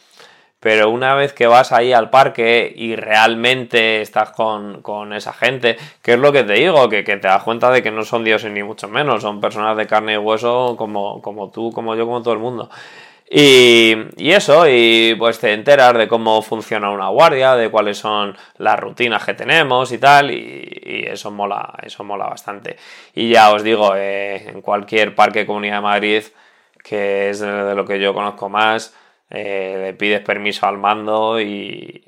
Pero 0.60 0.90
una 0.90 1.14
vez 1.14 1.32
que 1.32 1.46
vas 1.46 1.70
ahí 1.70 1.92
al 1.92 2.10
parque 2.10 2.72
y 2.74 2.96
realmente 2.96 4.00
estás 4.00 4.32
con, 4.32 5.12
esa 5.12 5.32
gente, 5.32 5.76
que 6.02 6.14
es 6.14 6.18
lo 6.18 6.32
que 6.32 6.42
te 6.42 6.54
digo, 6.54 6.88
que, 6.88 7.04
te 7.04 7.16
das 7.16 7.44
cuenta 7.44 7.70
de 7.70 7.80
que 7.80 7.92
no 7.92 8.02
son 8.02 8.24
dioses 8.24 8.50
ni 8.50 8.64
mucho 8.64 8.88
menos, 8.88 9.22
son 9.22 9.40
personas 9.40 9.76
de 9.76 9.86
carne 9.86 10.14
y 10.14 10.16
hueso 10.16 10.74
como, 10.76 11.22
como 11.22 11.50
tú, 11.50 11.70
como 11.70 11.94
yo, 11.94 12.06
como 12.06 12.22
todo 12.22 12.34
el 12.34 12.40
mundo. 12.40 12.70
Y, 13.30 13.94
eso, 14.30 14.66
y 14.66 15.14
pues 15.18 15.38
te 15.38 15.52
enteras 15.52 15.92
de 15.94 16.08
cómo 16.08 16.40
funciona 16.40 16.90
una 16.90 17.08
guardia, 17.08 17.56
de 17.56 17.70
cuáles 17.70 17.98
son 17.98 18.36
las 18.56 18.80
rutinas 18.80 19.24
que 19.24 19.34
tenemos 19.34 19.92
y 19.92 19.98
tal, 19.98 20.30
y, 20.30 21.04
eso 21.06 21.30
mola, 21.30 21.74
eso 21.82 22.04
mola 22.04 22.26
bastante. 22.26 22.76
Y 23.14 23.30
ya 23.30 23.52
os 23.52 23.62
digo, 23.62 23.94
eh, 23.96 24.48
en 24.48 24.62
cualquier 24.62 25.14
parque 25.14 25.46
Comunidad 25.46 25.76
de 25.76 25.82
Madrid, 25.82 26.22
que 26.82 27.30
es 27.30 27.40
de 27.40 27.74
lo 27.74 27.84
que 27.84 28.00
yo 28.00 28.14
conozco 28.14 28.48
más, 28.48 28.94
eh, 29.30 29.78
le 29.84 29.94
pides 29.94 30.20
permiso 30.20 30.66
al 30.66 30.78
mando 30.78 31.38
y, 31.40 32.04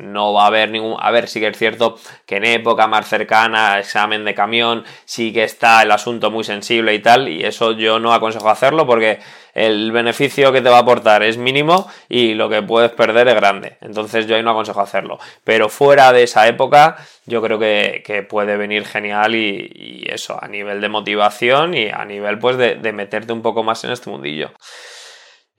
no 0.00 0.34
va 0.34 0.44
a 0.44 0.46
haber 0.48 0.70
ningún... 0.70 0.96
A 0.98 1.10
ver, 1.10 1.26
sí 1.28 1.40
que 1.40 1.48
es 1.48 1.56
cierto 1.56 1.98
que 2.26 2.36
en 2.36 2.44
época 2.44 2.86
más 2.86 3.08
cercana, 3.08 3.78
examen 3.78 4.24
de 4.24 4.34
camión, 4.34 4.84
sí 5.06 5.32
que 5.32 5.44
está 5.44 5.82
el 5.82 5.90
asunto 5.90 6.30
muy 6.30 6.44
sensible 6.44 6.92
y 6.94 6.98
tal, 6.98 7.28
y 7.28 7.42
eso 7.44 7.72
yo 7.72 7.98
no 7.98 8.12
aconsejo 8.12 8.50
hacerlo 8.50 8.86
porque 8.86 9.20
el 9.54 9.90
beneficio 9.90 10.52
que 10.52 10.60
te 10.60 10.68
va 10.68 10.78
a 10.78 10.80
aportar 10.80 11.22
es 11.22 11.38
mínimo 11.38 11.90
y 12.08 12.34
lo 12.34 12.50
que 12.50 12.62
puedes 12.62 12.90
perder 12.90 13.28
es 13.28 13.34
grande. 13.34 13.78
Entonces 13.80 14.26
yo 14.26 14.36
ahí 14.36 14.42
no 14.42 14.50
aconsejo 14.50 14.80
hacerlo. 14.80 15.18
Pero 15.44 15.68
fuera 15.70 16.12
de 16.12 16.24
esa 16.24 16.46
época, 16.46 16.96
yo 17.24 17.40
creo 17.40 17.58
que, 17.58 18.26
puede 18.28 18.56
venir 18.56 18.84
genial 18.84 19.34
y, 19.34 20.04
eso, 20.08 20.38
a 20.42 20.48
nivel 20.48 20.80
de 20.80 20.88
motivación 20.88 21.74
y 21.74 21.88
a 21.88 22.04
nivel 22.04 22.38
pues 22.38 22.58
de 22.58 22.92
meterte 22.92 23.32
un 23.32 23.42
poco 23.42 23.62
más 23.62 23.82
en 23.84 23.92
este 23.92 24.10
mundillo. 24.10 24.52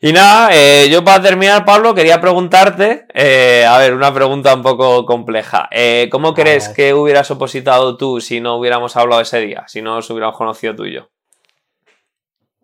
Y 0.06 0.12
nada, 0.12 0.50
eh, 0.52 0.90
yo 0.92 1.02
para 1.06 1.22
terminar, 1.22 1.64
Pablo, 1.64 1.96
quería 1.96 2.20
preguntarte, 2.20 3.08
eh, 3.14 3.66
a 3.66 3.78
ver, 3.78 3.94
una 3.94 4.14
pregunta 4.14 4.54
un 4.54 4.62
poco 4.62 5.06
compleja. 5.06 5.70
Eh, 5.72 6.10
¿Cómo 6.12 6.34
crees 6.34 6.68
que 6.68 6.94
hubieras 6.94 7.32
opositado 7.32 7.96
tú 7.96 8.20
si 8.20 8.42
no 8.42 8.58
hubiéramos 8.58 8.98
hablado 8.98 9.22
ese 9.22 9.40
día, 9.40 9.64
si 9.66 9.82
no 9.82 9.96
os 9.96 10.10
hubiéramos 10.10 10.36
conocido 10.36 10.76
tú 10.76 10.84
y 10.84 10.96
yo? 10.96 11.08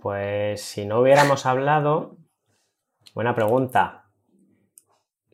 Pues 0.02 0.62
si 0.62 0.86
no 0.86 0.99
hubiéramos 0.99 1.45
hablado, 1.45 2.17
buena 3.15 3.34
pregunta. 3.34 4.04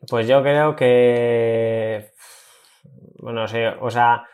Pues 0.08 0.28
yo 0.28 0.44
creo 0.44 0.76
que, 0.76 2.12
bueno, 3.18 3.48
sé, 3.48 3.70
o 3.82 3.90
sea, 3.90 4.28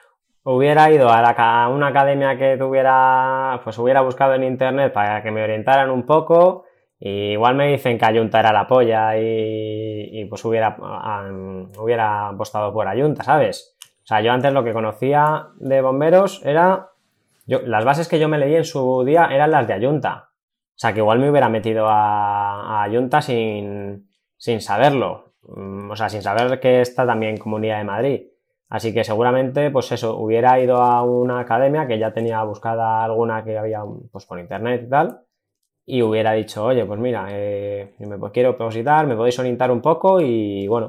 hubiera 0.44 0.92
ido 0.92 1.08
a, 1.08 1.22
a 1.22 1.70
una 1.70 1.88
academia 1.88 2.38
que 2.38 2.58
tuviera, 2.58 3.62
pues 3.64 3.78
hubiera 3.78 4.02
buscado 4.02 4.34
en 4.34 4.44
internet 4.44 4.92
para 4.92 5.24
que 5.24 5.32
me 5.32 5.42
orientaran 5.42 5.90
un 5.90 6.06
poco 6.06 6.66
igual 7.02 7.56
me 7.56 7.68
dicen 7.72 7.98
que 7.98 8.06
Ayunta 8.06 8.40
era 8.40 8.54
la 8.54 8.68
polla 8.68 9.18
y, 9.18 10.24
pues 10.26 10.46
hubiera, 10.46 10.78
hubiera 11.80 12.30
apostado 12.30 12.72
por 12.72 12.88
Ayunta, 12.88 13.24
¿sabes? 13.24 13.76
O 14.04 14.06
sea, 14.06 14.22
yo 14.22 14.32
antes 14.32 14.54
lo 14.54 14.64
que 14.64 14.74
conocía 14.74 15.48
de 15.58 15.82
bomberos 15.82 16.42
era... 16.46 16.90
Las 17.48 17.84
bases 17.86 18.08
que 18.08 18.20
yo 18.20 18.30
me 18.30 18.38
leí 18.38 18.56
en 18.56 18.66
su 18.66 19.04
día 19.04 19.30
eran 19.32 19.50
las 19.52 19.68
de 19.68 19.74
Ayunta. 19.74 20.30
O 20.30 20.78
sea, 20.82 20.94
que 20.94 21.00
igual 21.00 21.20
me 21.20 21.30
hubiera 21.30 21.50
metido 21.50 21.88
a, 21.90 22.84
Ayunta 22.84 23.22
sin, 23.22 24.08
sin 24.38 24.62
saberlo. 24.62 25.34
Mm, 25.44 25.90
o 25.90 25.96
sea, 25.96 26.08
sin 26.08 26.22
saber 26.22 26.60
que 26.60 26.82
está 26.82 27.06
también 27.06 27.38
Comunidad 27.38 27.80
de 27.80 27.84
Madrid. 27.84 28.22
Así 28.70 28.94
que 28.94 29.04
seguramente, 29.04 29.72
pues 29.72 29.92
eso, 29.92 30.18
hubiera 30.18 30.60
ido 30.60 30.78
a 30.78 31.04
una 31.04 31.40
academia 31.40 31.88
que 31.88 31.98
ya 31.98 32.14
tenía 32.14 32.44
buscada 32.44 33.04
alguna 33.04 33.44
que 33.44 33.58
había 33.58 33.82
pues 34.12 34.26
por 34.26 34.40
internet 34.40 34.84
y 34.86 34.90
tal 34.90 35.26
y 35.86 36.02
hubiera 36.02 36.34
dicho, 36.34 36.66
oye, 36.66 36.86
pues 36.86 37.00
mira, 37.00 37.28
eh, 37.30 37.94
me 38.00 38.18
quiero 38.32 38.52
depositar, 38.52 39.08
me 39.08 39.16
podéis 39.16 39.40
orientar 39.40 39.72
un 39.72 39.82
poco 39.82 40.22
y 40.22 40.68
bueno, 40.68 40.88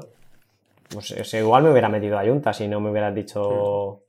pues 0.89 1.33
igual 1.33 1.63
me 1.63 1.71
hubiera 1.71 1.89
metido 1.89 2.17
a 2.17 2.23
Junta 2.23 2.53
si 2.53 2.67
no 2.67 2.79
me 2.79 2.91
hubieras 2.91 3.13
dicho, 3.15 4.01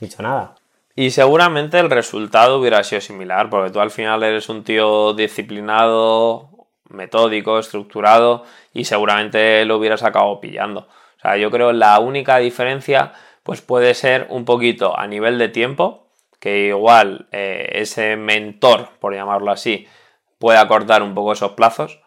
dicho 0.00 0.22
nada. 0.22 0.54
Y 0.94 1.10
seguramente 1.10 1.78
el 1.78 1.88
resultado 1.88 2.58
hubiera 2.58 2.84
sido 2.84 3.00
similar, 3.00 3.48
porque 3.48 3.70
tú 3.70 3.80
al 3.80 3.90
final 3.90 4.22
eres 4.22 4.48
un 4.48 4.62
tío 4.62 5.14
disciplinado, 5.14 6.50
metódico, 6.90 7.58
estructurado 7.58 8.44
y 8.74 8.84
seguramente 8.84 9.64
lo 9.64 9.78
hubieras 9.78 10.02
acabado 10.02 10.40
pillando. 10.40 10.80
O 10.80 11.20
sea, 11.22 11.36
yo 11.36 11.50
creo 11.50 11.68
que 11.68 11.74
la 11.74 11.98
única 11.98 12.38
diferencia 12.38 13.12
pues 13.42 13.60
puede 13.60 13.94
ser 13.94 14.26
un 14.28 14.44
poquito 14.44 14.98
a 14.98 15.06
nivel 15.06 15.38
de 15.38 15.48
tiempo, 15.48 16.06
que 16.38 16.66
igual 16.66 17.26
eh, 17.32 17.70
ese 17.74 18.16
mentor, 18.16 18.90
por 19.00 19.14
llamarlo 19.14 19.50
así, 19.50 19.86
puede 20.42 20.58
acortar 20.58 21.04
un 21.04 21.14
poco 21.14 21.34
esos 21.34 21.52
plazos. 21.52 22.00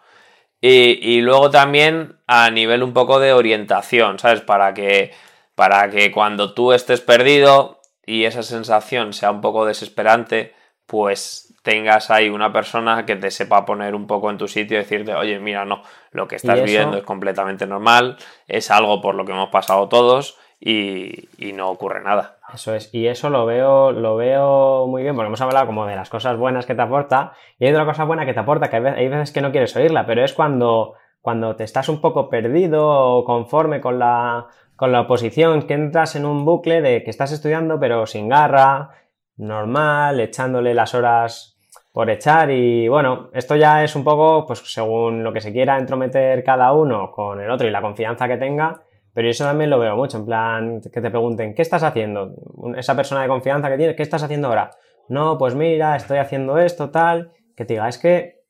Y, 0.60 1.22
luego 1.22 1.52
también 1.52 2.18
a 2.28 2.50
nivel 2.50 2.84
un 2.84 2.92
poco 2.92 3.22
de 3.22 3.32
orientación, 3.32 4.20
¿sabes? 4.20 4.42
Para 4.42 4.74
que, 4.74 5.14
para 5.54 5.90
que 5.90 6.12
cuando 6.12 6.54
tú 6.54 6.74
estés 6.74 7.00
perdido 7.00 7.80
y 8.06 8.26
esa 8.26 8.44
sensación 8.44 9.14
sea 9.14 9.32
un 9.32 9.40
poco 9.40 9.66
desesperante, 9.66 10.54
pues 10.86 11.54
tengas 11.62 12.12
ahí 12.12 12.28
una 12.28 12.52
persona 12.52 13.06
que 13.06 13.16
te 13.16 13.32
sepa 13.32 13.64
poner 13.64 13.96
un 13.96 14.06
poco 14.06 14.30
en 14.30 14.38
tu 14.38 14.50
sitio 14.50 14.76
y 14.76 14.82
decirte, 14.82 15.16
oye, 15.16 15.40
mira, 15.40 15.64
no, 15.64 15.82
lo 16.12 16.28
que 16.28 16.36
estás 16.36 16.62
viendo 16.62 16.98
es 16.98 17.04
completamente 17.04 17.66
normal, 17.66 18.18
es 18.48 18.70
algo 18.70 19.02
por 19.02 19.16
lo 19.16 19.24
que 19.24 19.32
hemos 19.32 19.50
pasado 19.50 19.88
todos 19.88 20.38
y, 20.66 21.54
no 21.54 21.70
ocurre 21.70 22.02
nada. 22.02 22.38
Eso 22.54 22.74
es, 22.74 22.92
y 22.92 23.08
eso 23.08 23.30
lo 23.30 23.46
veo, 23.46 23.92
lo 23.92 24.16
veo 24.16 24.88
muy 24.88 25.04
bien, 25.04 25.16
porque 25.16 25.28
hemos 25.28 25.42
hablado 25.42 25.68
como 25.68 25.86
de 25.86 25.96
las 25.96 26.10
cosas 26.10 26.38
buenas 26.38 26.66
que 26.66 26.74
te 26.74 26.82
aporta, 26.82 27.34
y 27.60 27.66
hay 27.66 27.72
otra 27.72 27.86
cosa 27.86 28.04
buena 28.04 28.26
que 28.26 28.34
te 28.34 28.40
aporta, 28.40 28.70
que 28.70 28.78
hay 28.78 29.08
veces 29.08 29.32
que 29.32 29.42
no 29.42 29.52
quieres 29.52 29.76
oírla, 29.76 30.08
pero 30.08 30.24
es 30.24 30.34
cuando, 30.34 30.96
cuando 31.22 31.56
te 31.56 31.64
estás 31.64 31.88
un 31.88 32.02
poco 32.02 32.30
perdido 32.30 32.88
o 32.88 33.26
conforme 33.26 33.80
con 33.80 34.00
la, 34.00 34.48
con 34.76 34.92
la 34.92 35.02
oposición, 35.02 35.68
que 35.68 35.76
entras 35.76 36.16
en 36.16 36.26
un 36.26 36.46
bucle 36.46 36.82
de 36.82 37.04
que 37.04 37.12
estás 37.12 37.32
estudiando 37.32 37.80
pero 37.80 38.08
sin 38.08 38.28
garra, 38.28 38.90
normal, 39.38 40.20
echándole 40.20 40.74
las 40.74 40.96
horas 40.96 41.58
por 41.94 42.10
echar 42.10 42.50
y 42.50 42.88
bueno, 42.88 43.30
esto 43.34 43.56
ya 43.56 43.84
es 43.84 43.96
un 43.96 44.04
poco 44.04 44.46
pues 44.48 44.60
según 44.66 45.24
lo 45.24 45.32
que 45.32 45.42
se 45.42 45.54
quiera 45.54 45.78
entrometer 45.78 46.44
cada 46.44 46.74
uno 46.74 47.12
con 47.12 47.40
el 47.40 47.50
otro 47.52 47.68
y 47.68 47.72
la 47.72 47.82
confianza 47.82 48.28
que 48.28 48.38
tenga, 48.38 48.82
pero 49.16 49.30
eso 49.30 49.46
también 49.46 49.70
lo 49.70 49.80
veo 49.80 49.96
mucho, 49.96 50.18
en 50.18 50.26
plan, 50.26 50.82
que 50.82 51.00
te 51.00 51.10
pregunten, 51.10 51.56
¿qué 51.56 51.62
estás 51.62 51.84
haciendo? 51.84 52.36
Esa 52.76 52.98
persona 52.98 53.22
de 53.22 53.30
confianza 53.30 53.70
que 53.70 53.78
tienes, 53.78 53.96
¿qué 53.96 54.04
estás 54.04 54.22
haciendo 54.22 54.50
ahora? 54.50 54.72
No, 55.08 55.38
pues 55.38 55.56
mira, 55.56 55.96
estoy 55.96 56.18
haciendo 56.18 56.58
esto, 56.58 56.90
tal, 56.90 57.32
que 57.56 57.64
te 57.64 57.76
diga, 57.76 57.88
es 57.88 57.98
que 57.98 58.44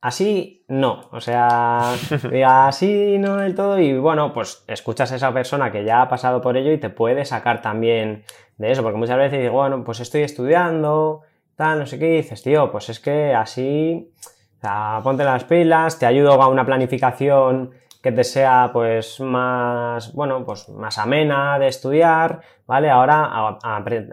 así 0.00 0.64
no, 0.68 1.08
o 1.10 1.20
sea, 1.20 1.92
diga 2.30 2.68
así 2.68 3.18
no 3.18 3.38
del 3.38 3.56
todo 3.56 3.80
y 3.80 3.98
bueno, 3.98 4.32
pues 4.32 4.62
escuchas 4.68 5.10
a 5.10 5.16
esa 5.16 5.32
persona 5.34 5.72
que 5.72 5.84
ya 5.84 6.02
ha 6.02 6.08
pasado 6.08 6.40
por 6.40 6.56
ello 6.56 6.70
y 6.70 6.78
te 6.78 6.90
puede 6.90 7.24
sacar 7.24 7.60
también 7.60 8.22
de 8.58 8.70
eso, 8.70 8.84
porque 8.84 8.98
muchas 8.98 9.18
veces 9.18 9.40
digo, 9.40 9.54
bueno, 9.54 9.82
pues 9.82 9.98
estoy 9.98 10.22
estudiando, 10.22 11.22
tal, 11.56 11.80
no 11.80 11.86
sé 11.86 11.98
qué, 11.98 12.12
y 12.12 12.16
dices, 12.18 12.44
tío, 12.44 12.70
pues 12.70 12.90
es 12.90 13.00
que 13.00 13.34
así, 13.34 14.12
o 14.58 14.60
sea, 14.60 15.00
ponte 15.02 15.24
las 15.24 15.42
pilas, 15.42 15.98
te 15.98 16.06
ayudo 16.06 16.40
a 16.40 16.46
una 16.46 16.64
planificación 16.64 17.72
que 18.02 18.12
te 18.12 18.24
sea 18.24 18.70
pues 18.72 19.20
más, 19.20 20.12
bueno, 20.14 20.44
pues 20.44 20.68
más 20.70 20.98
amena 20.98 21.58
de 21.58 21.68
estudiar, 21.68 22.40
¿vale? 22.66 22.88
Ahora 22.90 23.58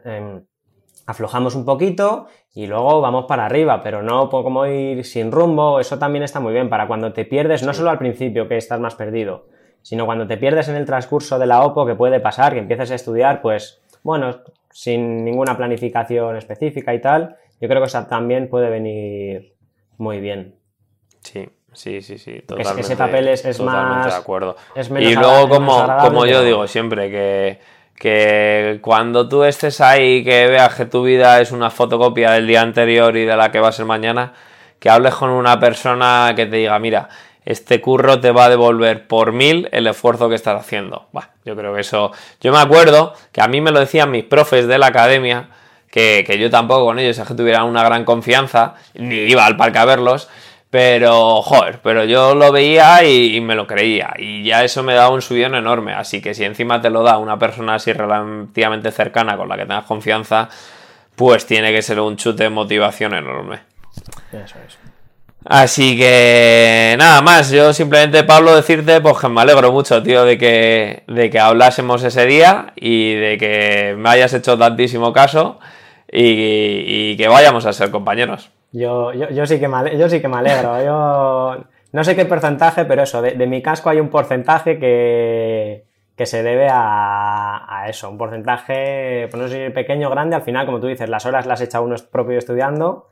em, 0.04 0.44
aflojamos 1.06 1.56
un 1.56 1.66
poquito 1.66 2.28
y 2.54 2.68
luego 2.68 3.02
vamos 3.02 3.26
para 3.26 3.46
arriba, 3.46 3.82
pero 3.82 4.02
no 4.02 4.30
como 4.30 4.66
ir 4.66 5.06
sin 5.06 5.32
rumbo, 5.32 5.80
eso 5.80 5.98
también 5.98 6.24
está 6.24 6.40
muy 6.40 6.54
bien 6.54 6.70
para 6.70 6.88
cuando 6.88 7.14
te 7.14 7.26
pierdes, 7.26 7.64
no 7.64 7.74
solo 7.74 7.90
al 7.90 7.98
principio 7.98 8.48
que 8.48 8.58
estás 8.58 8.80
más 8.80 8.96
perdido, 8.96 9.48
sino 9.82 10.06
cuando 10.06 10.28
te 10.28 10.38
pierdes 10.38 10.68
en 10.68 10.76
el 10.76 10.86
transcurso 10.86 11.40
de 11.40 11.46
la 11.46 11.64
OPO, 11.64 11.86
que 11.86 11.96
puede 11.96 12.20
pasar, 12.20 12.54
que 12.54 12.60
empieces 12.60 12.92
a 12.92 12.96
estudiar, 12.96 13.42
pues 13.42 13.82
bueno, 14.04 14.42
sin 14.72 15.24
ninguna 15.24 15.56
planificación 15.56 16.36
específica 16.36 16.94
y 16.94 17.02
tal, 17.02 17.38
yo 17.62 17.68
creo 17.68 17.82
que 17.82 17.88
eso 17.88 18.06
también 18.06 18.50
puede 18.50 18.70
venir 18.70 19.56
muy 19.98 20.20
bien. 20.20 20.56
Sí, 21.22 21.50
Sí, 21.78 22.02
sí, 22.02 22.18
sí, 22.18 22.42
totalmente. 22.42 22.82
Ese 22.82 22.98
papel 22.98 23.28
es, 23.28 23.60
más. 23.60 24.08
de 24.08 24.14
acuerdo. 24.14 24.56
y 25.00 25.14
luego, 25.14 25.48
como, 25.48 25.88
como 26.02 26.26
yo 26.26 26.42
digo 26.42 26.66
siempre, 26.68 27.12
que, 27.12 27.60
que 27.94 28.80
cuando 28.82 29.30
tú 29.30 29.44
estés 29.44 29.80
ahí, 29.80 30.24
que 30.24 30.48
veas 30.48 30.74
que 30.74 30.88
tu 30.88 31.04
vida 31.04 31.40
es 31.40 31.52
una 31.52 31.70
fotocopia 31.70 32.32
del 32.32 32.48
día 32.48 32.62
anterior 32.62 33.16
y 33.16 33.26
de 33.26 33.38
la 33.38 33.52
que 33.52 33.60
va 33.60 33.68
a 33.68 33.72
ser 33.72 33.86
mañana, 33.86 34.34
que 34.80 34.90
hables 34.90 35.14
con 35.14 35.30
una 35.30 35.60
persona 35.60 36.34
que 36.36 36.48
te 36.48 36.56
diga, 36.56 36.80
mira, 36.80 37.10
este 37.46 37.80
curro 37.80 38.20
te 38.20 38.32
va 38.32 38.46
a 38.46 38.50
devolver 38.50 39.06
por 39.06 39.32
mil 39.32 39.70
el 39.72 39.86
esfuerzo 39.86 40.30
que 40.30 40.36
estás 40.36 40.60
haciendo. 40.60 41.10
yo 41.46 41.56
creo 41.56 41.76
que 41.76 41.82
eso. 41.82 42.12
Yo 42.42 42.52
me 42.52 42.58
acuerdo 42.58 43.14
que 43.32 43.42
a 43.42 43.48
mí 43.48 43.62
me 43.62 43.70
lo 43.70 43.80
decían 43.80 44.10
mis 44.10 44.24
profes 44.24 44.68
de 44.68 44.80
la 44.80 44.88
academia 44.88 45.50
que, 45.92 46.24
que 46.26 46.40
yo 46.40 46.50
tampoco 46.50 46.86
con 46.86 46.98
ellos 46.98 47.20
es 47.20 47.28
que 47.28 47.36
tuvieran 47.36 47.66
una 47.66 47.84
gran 47.84 48.04
confianza, 48.04 48.74
ni 48.96 49.16
iba 49.16 49.46
al 49.46 49.56
parque 49.58 49.78
a 49.78 49.86
verlos, 49.86 50.28
pero, 50.70 51.42
joder, 51.42 51.80
pero 51.82 52.04
yo 52.04 52.36
lo 52.36 52.52
veía 52.52 53.04
y, 53.04 53.40
me 53.40 53.56
lo 53.56 53.66
creía. 53.68 54.14
Y 54.18 54.44
ya 54.44 54.64
eso 54.64 54.84
me 54.84 54.94
da 54.94 55.10
un 55.10 55.22
subidón 55.22 55.56
enorme. 55.56 55.94
Así 55.94 56.22
que 56.22 56.34
si 56.34 56.44
encima 56.44 56.82
te 56.82 56.90
lo 56.90 57.04
da 57.04 57.18
una 57.18 57.40
persona 57.40 57.76
así 57.76 57.94
relativamente 57.94 58.92
cercana 58.92 59.38
con 59.38 59.48
la 59.48 59.56
que 59.56 59.66
tengas 59.66 59.86
confianza, 59.86 60.50
pues 61.16 61.46
tiene 61.46 61.72
que 61.72 61.82
ser 61.82 62.00
un 62.02 62.18
chute 62.18 62.44
de 62.44 62.50
motivación 62.50 63.14
enorme. 63.14 63.62
Eso 64.34 64.56
es. 64.66 64.78
Así 65.46 65.98
que 65.98 66.96
nada 67.00 67.22
más, 67.22 67.50
yo 67.52 67.72
simplemente 67.72 68.26
Pablo 68.26 68.54
decirte 68.54 69.00
pues 69.00 69.18
que 69.18 69.30
me 69.30 69.40
alegro 69.40 69.72
mucho, 69.72 70.04
tío, 70.04 70.26
de 70.26 70.38
que, 70.38 71.04
de 71.08 71.30
que 71.30 71.40
hablásemos 71.40 72.04
ese 72.04 72.26
día 72.26 72.74
y 72.76 73.14
de 73.14 73.38
que 73.38 73.96
me 73.98 74.10
hayas 74.10 74.34
hecho 74.34 74.58
tantísimo 74.58 75.14
caso 75.14 75.60
y 76.12 77.16
que 77.16 77.28
vayamos 77.30 77.66
a 77.66 77.72
ser 77.72 77.92
compañeros. 77.92 78.50
Yo, 78.72 79.14
yo, 79.14 79.46
sí 79.46 79.60
que 79.60 79.68
me, 79.68 79.98
yo 79.98 80.10
sí 80.10 80.22
que 80.22 80.28
me 80.28 80.38
alegro. 80.38 80.84
Yo 80.84 81.64
no 81.94 82.04
sé 82.04 82.16
qué 82.16 82.26
porcentaje, 82.26 82.86
pero 82.86 83.04
eso, 83.04 83.22
de, 83.22 83.48
mi 83.48 83.62
casco 83.62 83.90
hay 83.90 84.00
un 84.00 84.10
porcentaje 84.10 84.78
que, 84.78 85.86
se 86.26 86.44
debe 86.44 86.68
a, 86.72 87.86
eso. 87.88 88.10
Un 88.10 88.18
porcentaje, 88.18 89.28
pues 89.30 89.42
no 89.42 89.48
sé 89.48 89.68
si 89.68 89.74
pequeño 89.74 90.08
o 90.08 90.12
grande, 90.12 90.36
al 90.36 90.42
final, 90.42 90.66
como 90.66 90.80
tú 90.80 90.88
dices, 90.88 91.10
las 91.10 91.26
horas 91.26 91.46
las 91.46 91.62
echa 91.62 91.80
uno 91.80 91.96
propio 92.12 92.38
estudiando, 92.38 93.08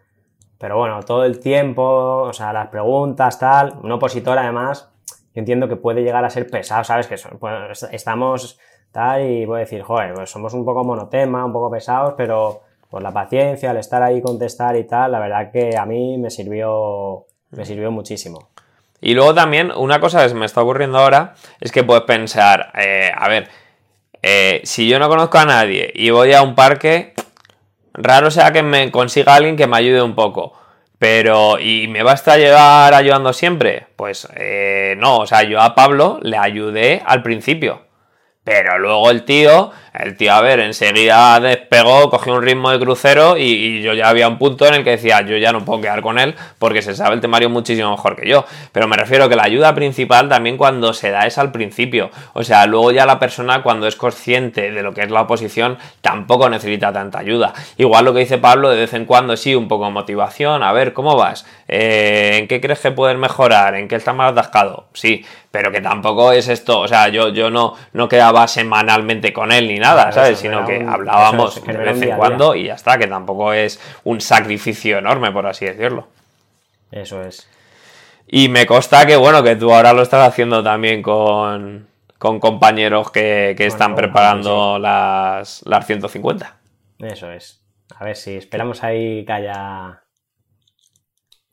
pero 0.57 0.77
bueno, 0.77 1.01
todo 1.03 1.23
el 1.23 1.39
tiempo, 1.39 1.83
o 1.83 2.33
sea, 2.33 2.51
las 2.51 2.67
preguntas, 2.67 3.39
tal, 3.39 3.79
un 3.81 3.91
opositor 3.91 4.37
además, 4.37 4.91
yo 5.33 5.39
entiendo 5.39 5.67
que 5.67 5.75
puede 5.77 6.03
llegar 6.03 6.25
a 6.25 6.29
ser 6.29 6.49
pesado, 6.49 6.83
¿sabes? 6.83 7.07
Que 7.07 7.15
pues, 7.39 7.83
estamos 7.91 8.59
tal 8.91 9.23
y 9.23 9.45
voy 9.45 9.57
a 9.57 9.59
decir, 9.59 9.81
joder, 9.81 10.13
pues 10.13 10.29
somos 10.29 10.53
un 10.53 10.65
poco 10.65 10.83
monotema, 10.83 11.45
un 11.45 11.53
poco 11.53 11.69
pesados, 11.69 12.13
pero 12.17 12.61
por 12.95 13.03
la 13.03 13.12
paciencia, 13.12 13.71
al 13.71 13.77
estar 13.77 14.01
ahí, 14.01 14.21
contestar 14.21 14.77
y 14.77 14.86
tal, 14.86 15.12
la 15.12 15.19
verdad 15.19 15.51
que 15.51 15.75
a 15.75 15.86
mí 15.86 16.17
me 16.17 16.29
sirvió, 16.29 17.25
me 17.51 17.65
sirvió 17.65 17.91
muchísimo. 17.91 18.47
Y 19.01 19.15
luego 19.15 19.34
también, 19.34 19.69
una 19.75 19.99
cosa 19.99 20.23
que 20.23 20.29
se 20.29 20.36
me 20.36 20.45
está 20.45 20.62
ocurriendo 20.62 20.97
ahora 20.99 21.34
es 21.60 21.73
que 21.73 21.84
puedes 21.84 22.05
pensar, 22.05 22.71
eh, 22.73 23.12
a 23.13 23.27
ver, 23.27 23.49
eh, 24.21 24.62
si 24.63 24.88
yo 24.88 24.97
no 24.97 25.10
conozco 25.10 25.38
a 25.38 25.43
nadie 25.43 25.91
y 25.93 26.10
voy 26.12 26.31
a 26.31 26.41
un 26.41 26.55
parque, 26.55 27.13
raro 27.91 28.31
sea 28.31 28.53
que 28.53 28.63
me 28.63 28.89
consiga 28.91 29.36
alguien 29.36 29.58
que 29.58 29.67
me 29.67 29.75
ayude 29.75 30.01
un 30.01 30.15
poco. 30.15 30.53
Pero, 30.97 31.60
¿y 31.60 31.89
me 31.89 32.01
basta 32.01 32.38
llevar 32.38 32.93
ayudando 32.93 33.34
siempre? 33.34 33.88
Pues 33.97 34.25
eh, 34.38 34.95
no, 34.99 35.17
o 35.17 35.27
sea, 35.27 35.43
yo 35.43 35.60
a 35.60 35.75
Pablo 35.75 36.19
le 36.21 36.38
ayudé 36.38 37.03
al 37.05 37.23
principio. 37.23 37.85
Pero 38.45 38.77
luego 38.77 39.10
el 39.10 39.23
tío, 39.23 39.71
el 39.91 40.17
tío, 40.17 40.31
a 40.31 40.39
ver, 40.39 40.60
enseguida 40.60 41.39
despegó, 41.39 42.12
cogió 42.12 42.36
un 42.36 42.43
ritmo 42.43 42.69
de 42.69 42.79
crucero 42.79 43.38
y, 43.38 43.81
yo 43.81 43.95
ya 43.95 44.08
había 44.08 44.27
un 44.27 44.38
punto 44.38 44.67
en 44.67 44.75
el 44.75 44.84
que 44.84 44.91
decía, 44.91 45.21
yo 45.21 45.36
ya 45.38 45.51
no 45.51 45.65
puedo 45.65 45.81
quedar 45.81 46.03
con 46.03 46.19
él 46.19 46.36
porque 46.60 46.84
se 46.84 46.93
sabe 46.93 47.15
el 47.15 47.21
temario 47.21 47.49
muchísimo 47.49 47.89
mejor 47.89 48.15
que 48.15 48.29
yo. 48.29 48.45
Pero 48.71 48.88
me 48.88 48.97
refiero 48.97 49.27
que 49.29 49.36
la 49.36 49.45
ayuda 49.45 49.73
principal 49.73 50.29
también 50.29 50.58
cuando 50.58 50.93
se 50.93 51.10
da 51.10 51.25
es 51.25 51.39
al 51.39 51.51
principio. 51.51 52.12
O 52.34 52.43
sea, 52.43 52.67
luego 52.67 52.91
ya 52.91 53.08
la 53.08 53.17
persona 53.17 53.63
cuando 53.63 53.88
es 53.88 53.95
consciente 53.95 54.71
de 54.71 54.84
lo 54.84 54.93
que 54.93 55.01
es 55.01 55.10
la 55.10 55.21
oposición 55.21 55.79
tampoco 56.01 56.47
necesita 56.47 56.93
tanta 56.93 57.17
ayuda. 57.17 57.51
Igual 57.77 58.05
lo 58.05 58.13
que 58.13 58.19
dice 58.19 58.38
Pablo, 58.38 58.69
de 58.69 58.77
vez 58.77 58.93
en 58.93 59.05
cuando 59.05 59.38
sí, 59.38 59.55
un 59.55 59.67
poco 59.67 59.86
de 59.86 59.91
motivación, 59.91 60.62
a 60.62 60.71
ver, 60.71 60.93
¿cómo 60.93 61.15
vas? 61.15 61.47
Eh, 61.67 62.38
¿En 62.38 62.47
qué 62.47 62.62
crees 62.62 62.80
que 62.80 62.91
puedes 62.91 63.17
mejorar? 63.17 63.75
¿En 63.75 63.88
qué 63.88 63.95
estás 63.95 64.15
más 64.15 64.32
atascado? 64.32 64.88
Sí, 64.93 65.25
pero 65.49 65.71
que 65.71 65.82
tampoco 65.82 66.32
es 66.32 66.47
esto, 66.47 66.82
o 66.82 66.88
sea, 66.88 67.08
yo, 67.08 67.30
yo 67.30 67.49
no, 67.49 67.75
no 67.93 68.08
quedaba 68.08 68.47
semanalmente 68.47 69.34
con 69.34 69.51
él 69.51 69.67
ni 69.67 69.80
nada, 69.80 70.12
¿sabes? 70.12 70.39
Sino 70.39 70.65
que 70.65 70.86
hablábamos 70.88 71.63
de 71.65 71.73
vez 71.78 72.01
en 72.01 72.17
cuando 72.17 72.56
y 72.56 72.65
ya 72.65 72.75
está, 72.75 72.97
que 72.97 73.08
tampoco 73.08 73.54
es 73.54 73.80
un 74.04 74.21
sacrificio 74.21 74.99
enorme, 74.99 75.32
por 75.32 75.47
así 75.47 75.65
decirlo. 75.65 76.08
Eso 76.91 77.23
es. 77.23 77.49
Y 78.28 78.49
me 78.49 78.65
consta 78.65 79.06
que, 79.06 79.15
bueno, 79.15 79.43
que 79.43 79.56
tú 79.56 79.73
ahora 79.73 79.93
lo 79.93 80.01
estás 80.01 80.28
haciendo 80.28 80.63
también 80.63 81.01
con, 81.01 81.88
compañeros 82.17 83.12
que, 83.12 83.56
están 83.58 83.95
preparando 83.95 84.78
las, 84.80 85.63
las 85.65 85.86
150. 85.86 86.58
Eso 86.99 87.32
es. 87.32 87.62
A 87.95 88.04
ver 88.04 88.15
si 88.15 88.36
esperamos 88.36 88.84
ahí 88.84 89.25
que 89.25 89.34
haya... 89.34 90.04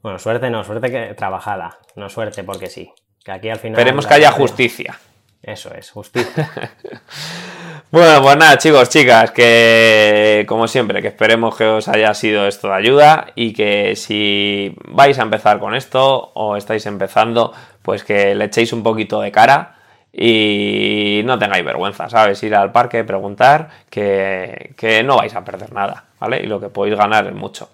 Bueno, 0.03 0.19
suerte 0.19 0.51
no, 0.51 0.65
suerte 0.65 0.91
que 0.91 1.15
trabajada, 1.15 1.79
no 1.95 2.09
suerte 2.09 2.43
porque 2.43 2.67
sí. 2.67 2.93
Que 3.25 3.33
aquí 3.33 3.49
al 3.49 3.59
final. 3.59 3.79
Esperemos 3.79 4.07
que 4.07 4.15
haya 4.15 4.33
justicia. 4.33 4.99
Eso 5.43 5.73
es, 5.75 5.91
justicia. 5.91 6.51
bueno, 7.91 8.23
pues 8.23 8.37
nada, 8.37 8.59
chicos, 8.59 8.89
chicas, 8.89 9.31
que 9.31 10.45
como 10.49 10.69
siempre, 10.69 11.03
que 11.03 11.09
esperemos 11.09 11.57
que 11.57 11.67
os 11.67 11.89
haya 11.89 12.15
sido 12.15 12.47
esto 12.47 12.69
de 12.69 12.75
ayuda 12.75 13.27
y 13.35 13.53
que 13.53 13.97
si 13.97 14.75
vais 14.89 15.19
a 15.19 15.23
empezar 15.23 15.59
con 15.59 15.75
esto 15.75 16.31
o 16.35 16.57
estáis 16.57 16.87
empezando, 16.87 17.53
pues 17.83 18.05
que 18.05 18.35
le 18.35 18.45
echéis 18.45 18.73
un 18.73 18.83
poquito 18.83 19.21
de 19.21 19.33
cara 19.33 19.77
y 20.13 21.23
no 21.25 21.39
tengáis 21.39 21.65
vergüenza, 21.65 22.09
¿sabes? 22.09 22.43
Ir 22.43 22.55
al 22.55 22.71
parque, 22.71 23.03
preguntar, 23.03 23.69
que, 23.91 24.75
que 24.77 25.03
no 25.03 25.17
vais 25.17 25.35
a 25.35 25.45
perder 25.45 25.73
nada, 25.73 26.05
¿vale? 26.21 26.41
Y 26.41 26.47
lo 26.47 26.61
que 26.61 26.69
podéis 26.69 26.97
ganar 26.97 27.27
es 27.27 27.35
mucho. 27.35 27.71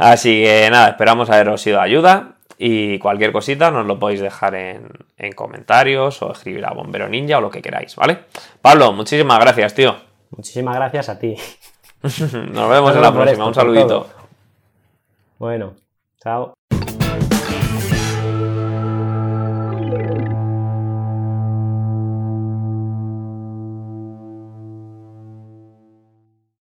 Así 0.00 0.42
que 0.42 0.68
nada, 0.70 0.88
esperamos 0.88 1.28
haberos 1.30 1.60
sido 1.60 1.78
de 1.78 1.84
ayuda 1.84 2.36
y 2.56 2.98
cualquier 2.98 3.32
cosita 3.32 3.70
nos 3.70 3.86
lo 3.86 3.98
podéis 3.98 4.20
dejar 4.20 4.54
en, 4.54 5.32
comentarios 5.34 6.20
o 6.22 6.32
escribir 6.32 6.64
a 6.66 6.72
Bombero 6.72 7.08
Ninja 7.08 7.38
o 7.38 7.40
lo 7.40 7.50
que 7.50 7.62
queráis, 7.62 7.96
¿vale? 7.96 8.18
Pablo, 8.60 8.92
muchísimas 8.92 9.38
gracias, 9.40 9.74
tío. 9.74 9.96
Muchísimas 10.30 10.76
gracias 10.76 11.08
a 11.08 11.18
ti. 11.18 11.36
nos 12.02 12.70
vemos 12.70 12.94
en 12.94 13.02
la 13.02 13.12
próxima. 13.12 13.46
Un 13.46 13.54
saludito. 13.54 14.08
Bueno, 15.38 15.74
chao. 16.22 16.54